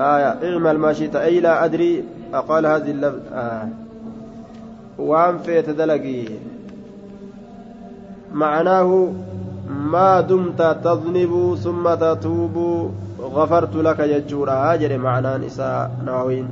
[0.00, 3.68] آية اعمل ما شئت أي لا أدري أقال هذه اللفظ آه.
[4.98, 6.24] وان فيت دلقي
[8.32, 9.12] معناه
[9.68, 12.56] ما دمت تذنب ثم تتوب
[13.20, 14.52] غفرت لك يجورا.
[14.52, 16.48] هاجر معنى نساء ناوين.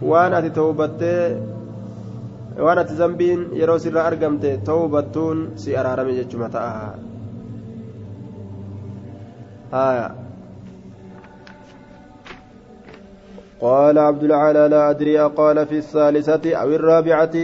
[0.00, 1.36] tawbattee
[2.58, 6.94] waan ati zambiin yeroo sirra argamte tawbattuun si araarame jechuma ta'a
[9.72, 10.08] haya
[13.58, 17.34] قال عبد العالى لا أدري قال في الثالثة أو الرابعة.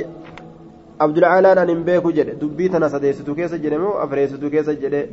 [1.00, 5.10] عبد العالى أن بيكو جد دبيتنا سديستو كيس جد مو أفريستو كيس جد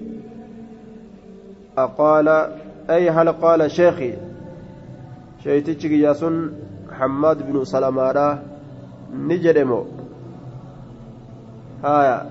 [1.77, 2.27] أقال
[2.89, 4.13] أي هل قال شيخي
[5.43, 6.53] شيتي ياسون
[6.91, 8.39] حماد بن سلمة
[9.13, 9.85] نجرمو
[11.83, 12.29] هايا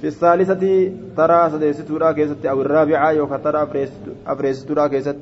[0.00, 3.88] في الثالثة ترى سديستورا كيست أو الرابعة يوكا ترى
[4.26, 5.16] أفريستورا كيست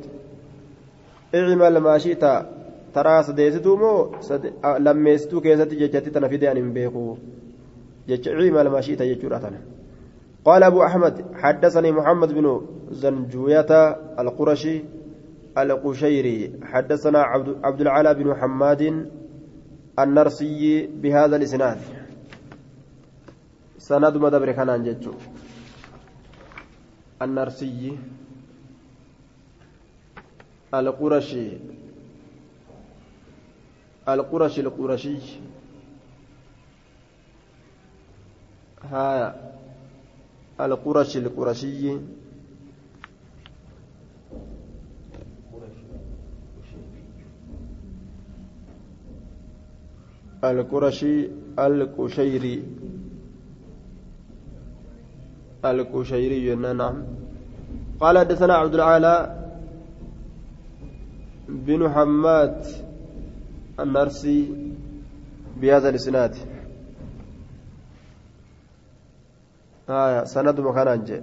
[1.34, 2.24] اعمل ما شئت
[2.94, 4.52] ترى سديستو مو سد...
[4.84, 7.16] لميستو كيست ججتي تنفيد أن بيقو
[8.08, 9.52] جج اعمل ما شئت ججورة
[10.44, 12.46] قال أبو أحمد حدثني محمد بن
[12.90, 13.72] زنجوية
[14.18, 14.82] القرشي
[15.58, 18.82] القشيري حدثنا عبد, عبد العلا بن حماد
[19.98, 21.78] النرسي بهذا الإسناد
[23.78, 25.12] سند مدبر جتشو
[27.22, 27.98] النرسي
[30.74, 31.48] القرشي
[34.14, 35.16] القرشي القرشي.
[38.82, 39.34] ها
[40.60, 41.98] القرشي القرشي.
[50.44, 52.62] القرشي القشيري.
[55.64, 57.04] القشيري نعم
[58.00, 59.36] قال حدثنا عبد العالى
[61.48, 62.89] بن حماد
[63.80, 64.52] النرسي
[65.60, 66.34] بهذا الإسناد.
[69.88, 71.22] آية سند مكان أنجي.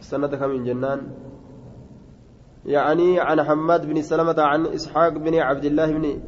[0.00, 1.00] سند كم جنان.
[2.66, 6.20] يعني عن حماد بن سلمة عن إسحاق بن عبد الله بن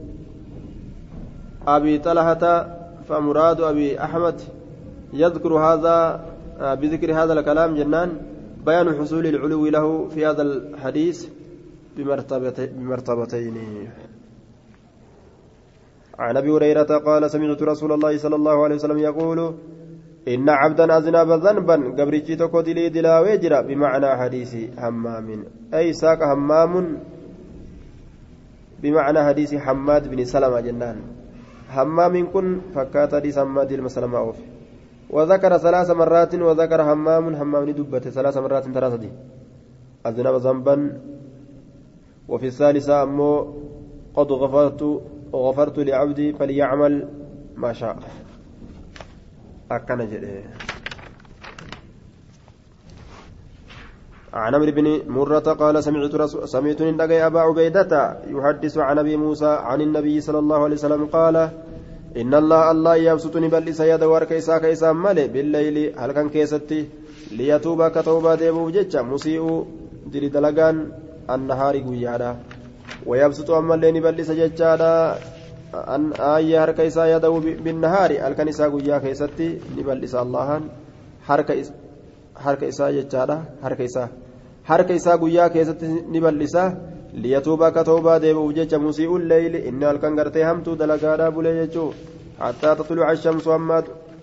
[1.67, 2.77] أبي طلحة
[3.09, 4.41] فمراد أبي أحمد.
[5.13, 6.25] يذكر هذا
[6.61, 8.11] بذكر هذا الكلام جنان
[8.67, 11.29] بيان حصول العلو له في هذا الحديث
[11.97, 13.57] بمرتبتين.
[16.21, 19.39] عن أبي هريرة قال سمعت رسول الله صلى الله عليه وسلم يقول
[20.29, 25.29] إن عبدا أذنب ذنبا قبرتي تكو دلي دلا ويجرا بمعنى حديث همام
[25.75, 26.73] أي ساق همام
[28.83, 30.99] بمعنى حديث حماد بن سلمة جنان.
[31.77, 34.39] همام كن فكات حديث حماد المسلمة أوف.
[35.11, 39.05] وذكر ثلاث مرات وذكر همام همام دبت ثلاث مرات ثلاثة
[40.07, 40.77] أذنب ذنبا
[42.29, 43.33] وفي الثالثة أمو
[44.17, 44.83] قد غفرت
[45.35, 47.09] غفرت لعبدي فليعمل
[47.57, 47.97] ما شاء.
[49.71, 50.43] akkana jedhe
[54.33, 57.93] عن عمرو بن مرة قال سمعت رسول سمعت النبي أبا عبيدة
[58.31, 61.37] يحدث عن أبي موسى عن النبي صلى الله عليه وسلم قال
[62.17, 65.99] إن الله الله يبسطني بل سيد ورك إسا كيسا مالي بالليل.
[65.99, 66.89] هل كان كيستي؟
[67.33, 69.67] ليتوب كتوبة ديبو جتشا مسيء
[70.07, 70.77] دلي دلقان
[71.31, 72.37] النهار قيادا
[73.07, 75.19] ويبسط أما الليل بل سجتشادا
[75.73, 80.65] an aayya harka isaa yada'u binnahaari halkan isaa guyyaa keessatti ni bal'isa allahan
[81.29, 84.09] harka isaa jechaadha harka isaa
[84.71, 86.65] harka isaa guyyaa keessatti ni bal'isa
[87.23, 91.89] liyatuuba akka toobaa deebi'uuf jecha musii'uun leeyli inni halkan gartee hamtuu dalagaadhaa bulee jechuu
[92.43, 93.57] hattaa tatluca shamsu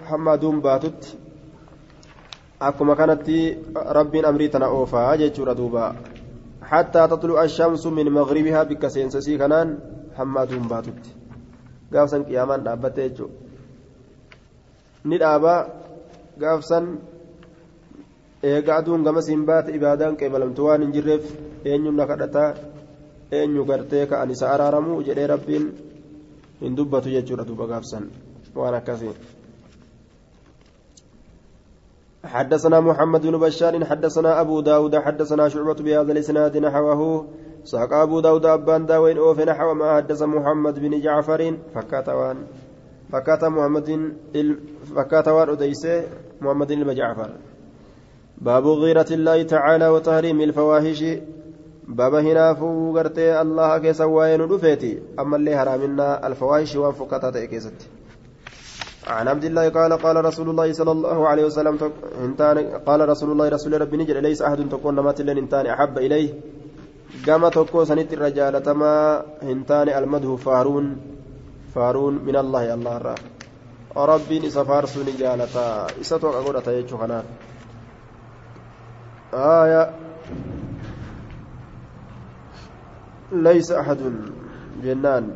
[0.10, 1.18] hamma aduun baatutti
[2.70, 3.40] akkuma kanatti
[4.00, 5.84] rabbiin amrii tana oofaa jechuudha duuba
[10.44, 11.10] aduun baatutti
[11.94, 13.36] gaafsan qiyaamaan dhaabbatte jechuudha
[15.10, 15.60] ni dhaabaa
[16.44, 16.86] gaafsan
[18.52, 21.26] eega aduun gamas hin baate ibaadaan qeebalamtu waan hin jirreef
[21.72, 22.50] eenyu na kadhataa
[23.40, 25.66] eenyu gartee ka'an isa araaramu jedhee rabbiin
[26.62, 28.12] hin dubbatu jechuudha duuba gaafsan
[28.56, 29.37] waan akkasii.
[32.26, 37.26] حدثنا محمد بن بشار حدثنا أبو داود حدثنا شعبة بهذا الإسناد نحوه.
[37.64, 42.38] ساق أبو داود أبان داوين أوف نحو ما حدث محمد بن جعفر فكاتوان
[43.12, 44.14] فكات محمد
[44.96, 46.04] فكاتوان أديسة
[46.42, 47.30] محمد بن جعفر.
[48.38, 51.04] باب غيرة الله تعالى وتحريم الفواحش.
[51.88, 57.97] باب هنا فوغرتي الله كيسا وين رفيتي أما اللي حرامنا الفواحش وانفكتا كيست
[59.08, 61.76] عن عبد الله قال قال رسول الله صلى الله عليه وسلم
[62.88, 66.30] قال رسول الله رسول ربي نجل ليس أحد تكون نمات لن أحب إليه
[67.28, 70.88] irra jaalatamaa hin taane almadhu faaruun
[71.74, 77.26] faaruun min allahi allah irraa rabbiin isa faarsuu ni jaalataa isa toqa godhata jechuu kanaaf
[79.34, 79.92] آية
[83.32, 84.00] ليس أحد
[84.84, 85.36] جنان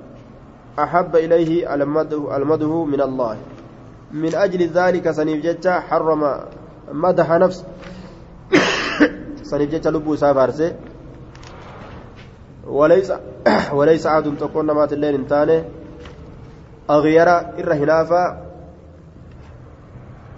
[0.79, 3.37] أحب إليه المده, المده من الله
[4.13, 6.39] من أجل ذلك سنيف جتا حرم
[6.91, 7.65] مدح نفس.
[9.43, 10.75] سنيف جتا لبو سافارسي
[12.67, 13.13] وليس
[13.71, 15.63] وليس أحد تكون نمات الليل انتاني.
[16.89, 18.51] أغير إر هنافا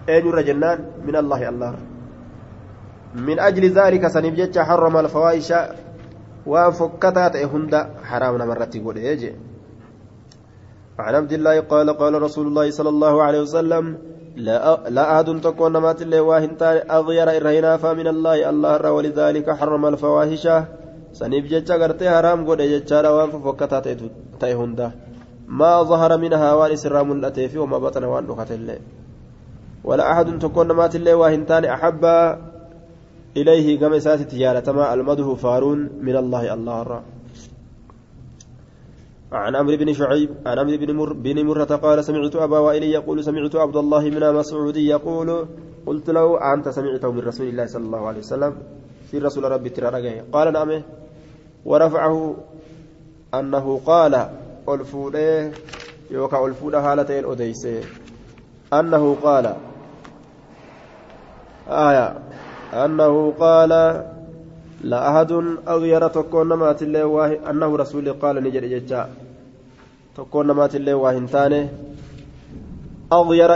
[0.10, 1.76] أين الرجنان من الله الله.
[3.16, 5.54] من أجل ذلك سنبجت حرم الفواحش.
[6.46, 8.98] وفكتات هند حرام مرتي قول
[11.00, 13.98] عن عبد الله قال قال رسول الله صلى الله عليه وسلم
[14.90, 20.48] لا أحد تكون نمات الله واهنتان أغير إر هنافا من الله الله ولذلك حرم الفواحش.
[21.14, 23.82] jecha gartee haraam godhe jechaadha waan fofokkataa
[24.42, 24.92] ta'e hunda
[25.48, 28.82] maa zahara minhaa waan isirraa mul'atee fi wama baxana waan dhokatellee
[29.84, 32.04] ولا أحد تكون مات الله وهنتان أحب
[33.38, 36.94] إليه كما ساتت جالتما ألمده فارون من الله الله الرّ
[39.34, 43.24] عن عمرو بن شعيب عن عمرو بن مر بن مرة قال سمعت أبا وائل يقول
[43.24, 45.48] سمعت عبد الله بن مسعود يقول
[45.86, 48.54] قلت له أنت سمعته من رسول الله صلى الله عليه وسلم؟
[49.12, 50.82] في رسول ربي ترى قال نعم.
[51.66, 52.36] ورفعه
[53.34, 54.30] أنه قال
[54.70, 55.52] ألفودة
[56.12, 57.82] يوكا ألفودة هالتين أديسه
[58.74, 59.56] أنه قال
[61.70, 62.20] آية
[62.74, 63.70] أنه قال
[64.84, 65.32] لا أحد
[65.68, 68.64] أغير تكون نمات الله أنه رسول قال نجر
[70.18, 71.70] ججا تكون نمات الله واهنتانه
[73.14, 73.52] أغير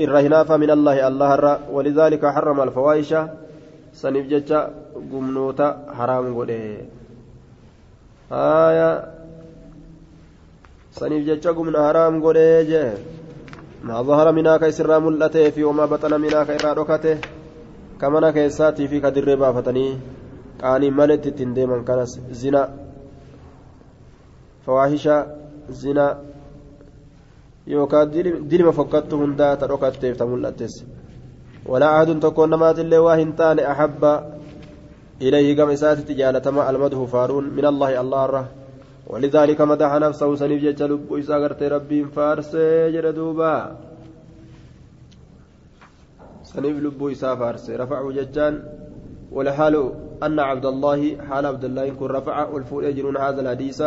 [0.00, 3.14] الرهناف من الله الله ولذلك حرم الفواحش
[3.92, 4.70] سنف ججا
[5.12, 6.64] قمنوتا حرام قده
[8.32, 9.12] haaya
[10.96, 12.96] saniif jecha gumna haraam godhee jee
[13.84, 17.12] maa zahara minaa ka isirraa mul'atee fi wamaa baxana minaa ka irraa dhokate
[18.00, 19.92] ka mana keessaatii fi ka dirree baafatanii
[20.62, 20.92] qaanii
[25.72, 26.32] maletti ittiin deeman kanas zina fawaahisha zina
[27.66, 28.10] yookaan
[28.50, 30.84] dilima fokkattu hundaa ta dhokatteef ta mul'attes
[31.66, 34.22] walaa ahadun tokkoon namaatillee waa hin taane ahabba
[35.20, 38.46] ilayhi gama isaatitti jaalatama almadhu faaruun min allahi allah irra
[39.06, 43.76] ولذلك مدح نفسه سنيف جيتش لب إسا غرتي ربي فارسي جردوبا
[46.42, 48.62] سنيف لب إسا فارسي رفعه ججان
[49.32, 49.92] والحال
[50.22, 53.82] أن عبد الله حال عبد الله يكون رفع والفول يجرون هذا الحديث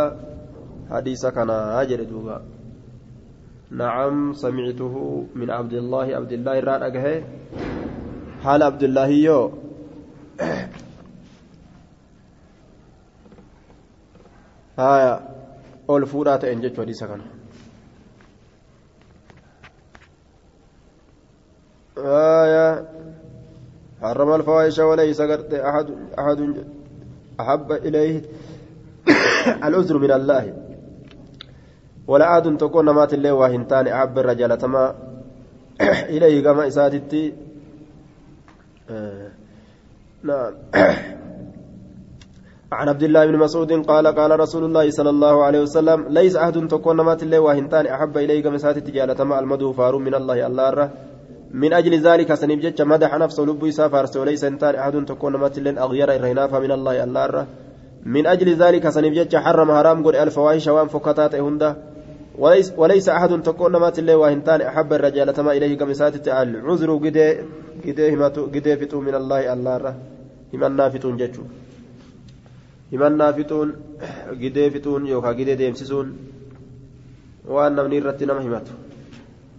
[0.90, 2.42] حديث كان هاجر دوبا.
[3.72, 6.06] نعم سمعته من عبد الله.
[6.16, 7.24] عبد الله الران أجهه.
[8.44, 9.52] حال عبد الله يو.
[14.78, 15.22] haya
[15.88, 17.24] ol fuudhaa ta'een jechuu hadiisa kana
[21.96, 22.68] haya
[23.96, 25.54] حرم الفواحش وليس أحد
[26.20, 26.40] أحد
[27.40, 28.22] أحب إليه
[29.68, 30.65] العذر من الله.
[32.08, 34.96] ولا أحد تكون مات الله وهنتان أحب الرجال تما
[36.16, 37.34] إليه كما إساتتي
[38.90, 39.32] آه.
[40.24, 40.54] نعم.
[42.72, 46.68] عن عبد الله بن مسعود قال قال رسول الله صلى الله عليه وسلم ليس أحد
[46.68, 50.90] تكون مات الله وهنتان أحب إليك مسات تجالة ما المدو فار من الله الله الره
[51.52, 56.16] من أجل ذلك سنب مدح نفسه لب سافرس وليس انتان أحد تكون مات الله أغير
[56.16, 57.46] إرهنافا من الله الله الره
[58.06, 61.95] من أجل ذلك سنب حرم حرام قل الفواحش وان فكتات هنده
[62.38, 67.28] وليس, وليس أحد تكون مات الله وهنتان أحب الرجال ما إليه كمسات العذر قدي
[67.86, 68.16] قدي
[68.56, 69.94] قدي فتو من الله الله الره
[70.54, 71.44] همنا فتون جتشو
[73.38, 73.70] fixuun
[74.40, 76.08] gidee fixuun yookaan gidee deemsisuun
[77.54, 78.72] waan namni irratti nama himatu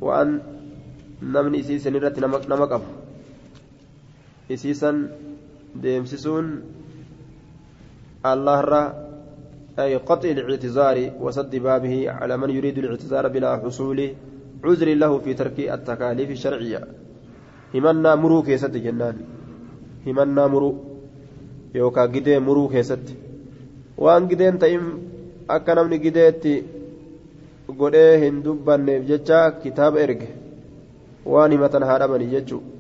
[0.01, 0.41] waan
[1.20, 2.87] namni isiisan irratti nama qabu
[4.49, 4.97] isiisan
[5.83, 6.47] deemsisuun
[8.22, 9.05] allahrra
[9.79, 13.99] أي قطع الاعتذار وسد بابه على من يريد الاعتذار بلا حصول
[14.64, 16.81] عذر له في ترك التكاليف الشرعية
[17.74, 19.16] همنا مرو كيست جنان
[20.07, 20.97] همنا مرو
[21.77, 23.14] yookaan gidee muruu keessatti
[24.05, 24.85] waan gideen ta'in
[25.57, 26.53] akka namni gideetti
[27.81, 30.29] godhee hin dubbanneef jecha kitaaba erge
[31.35, 32.74] waan himatan haa dhabanii jechuudha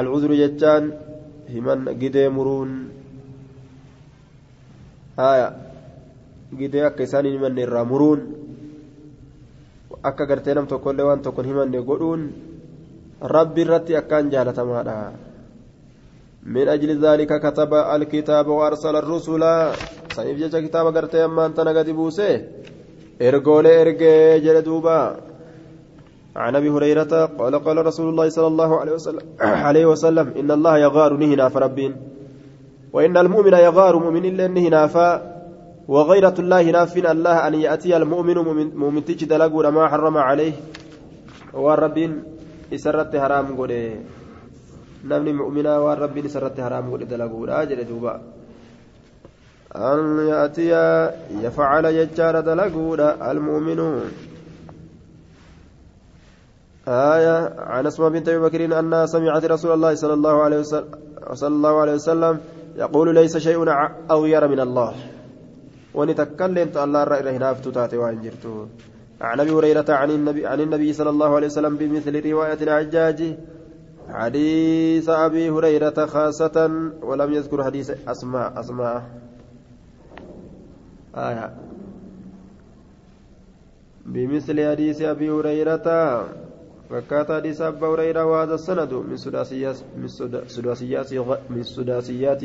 [0.00, 0.84] alcuduru jechaan
[1.53, 2.71] himan gidee muruun
[5.17, 5.47] haya
[6.59, 8.21] gidee akka isaan hin himanne irraa muruun
[10.03, 12.21] akka gartee nam tokkollee waan tokkon himanne godhuun
[13.35, 14.97] rabbi irratti akkaan jaalatamaadha
[16.45, 19.43] من أجل ذلك كتب الكتاب وأرسل الرسل
[20.15, 22.31] سنيف جيش كتاب قرتي أما أنت نقد بوسي
[23.21, 24.99] إرقولي إرقي جلدوبا
[26.38, 29.24] عن أبي هريرة قال قال رسول الله صلى الله عليه وسلم,
[29.66, 31.92] عليه وسلم إن الله يغار نهنا فربين
[32.92, 34.82] وإن المؤمن يغار مؤمن إلا نهنا
[35.88, 38.38] وغيرة الله نافين الله أن يأتي المؤمن
[38.82, 39.32] مؤمن تجد
[39.66, 40.52] ما حرم عليه
[41.54, 42.12] والربين
[42.70, 43.80] isarratti haraam godhe
[45.10, 48.12] namni mu'minaa waan rabbiin isarratti haraam godhe dalaguudha jedhe duuba
[49.72, 50.82] an yaatiya
[51.44, 53.16] yafcala jechaadha dalaguudha
[56.88, 60.88] آية عن أسماء بنت أبي بكر أنها سمعت رسول الله صلى الله عليه وسلم
[61.32, 62.40] صلى الله عليه وسلم
[62.76, 63.58] يقول ليس شيء
[64.10, 64.94] أغير من الله.
[65.94, 68.68] ونتكلم الله الرأي هنا فتاتي وإن جرته
[69.20, 73.36] عن أبي هريرة عن النبي عن النبي صلى الله عليه وسلم بمثل رواية الحجاج
[74.08, 76.56] حديث أبي هريرة خاصة
[77.02, 79.02] ولم يذكر حديث أسماء أسماء.
[81.16, 81.52] آية.
[84.06, 85.88] بمثل حديث أبي هريرة.
[86.90, 89.76] فكات حديث ابي هريره وهذا السند من سداسيات
[91.50, 92.42] من سداسيات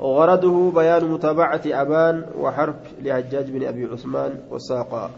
[0.00, 5.10] غرضه بيان متابعه ابان وحرف لحجاج بن ابي عثمان والساقا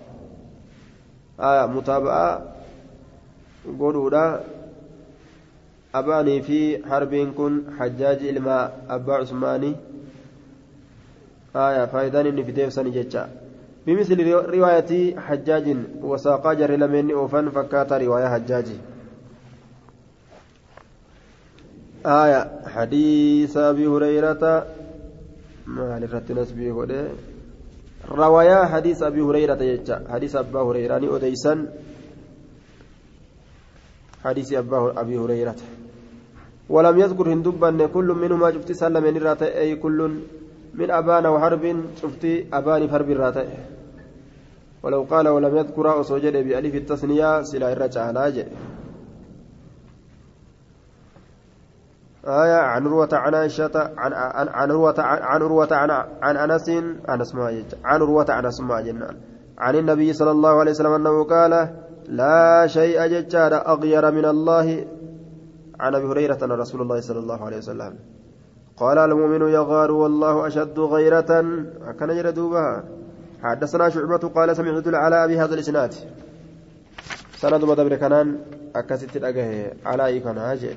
[1.40, 2.42] آية متابعة
[5.92, 8.56] abaanii fi harbiin kun hajjaaji ilma
[8.96, 9.74] abbaa cusmaanii
[11.54, 13.28] aya faayidaan inni fideefsani jecha.
[13.28, 13.49] bimisli
[13.86, 18.80] riwaayatii hajjaajin wasaaqaa jarri lameenni oofan fakkaata riwaayaa hajjaaji
[22.04, 22.40] aya
[22.74, 24.52] hadiisa abi hurayrata
[25.66, 27.02] maal irratti nasbii godhe
[28.08, 31.54] روايا حديث أبي هريرة يجا حديث أبا هريرة أديسا
[34.24, 35.56] حديث أبا أبي هريرة
[36.68, 39.04] ولم يذكر هندوبا أن كل منهما شفت سلم
[39.42, 39.98] أي كل
[40.74, 43.48] من أبان وحرب شفت أبان حرب الراتي
[44.82, 48.46] ولو قال ولم يذكر أصوجد بألف التثنية سلا الرجع لاجئ
[52.24, 55.90] آية عن روة عن عائشة عن عن عن روة عن روة عن
[56.22, 56.68] عن أنس
[57.08, 59.14] أنس ما عن روة عن ما
[59.60, 61.68] عن النبي صلى الله عليه وسلم أنه قال
[62.08, 64.86] لا شيء ججار أغير من الله.
[65.80, 67.98] عن أبي هريرة رسول الله صلى الله عليه وسلم.
[68.80, 71.30] قال المؤمن يغار والله أشد غيرة.
[71.98, 72.84] كان يردوبها
[73.42, 75.94] حدثنا شعبة قال سمعت العلاء بهذا الإسناد.
[77.36, 78.38] سند مدبر كنان
[78.76, 80.76] أكست الأجه على كان هاجر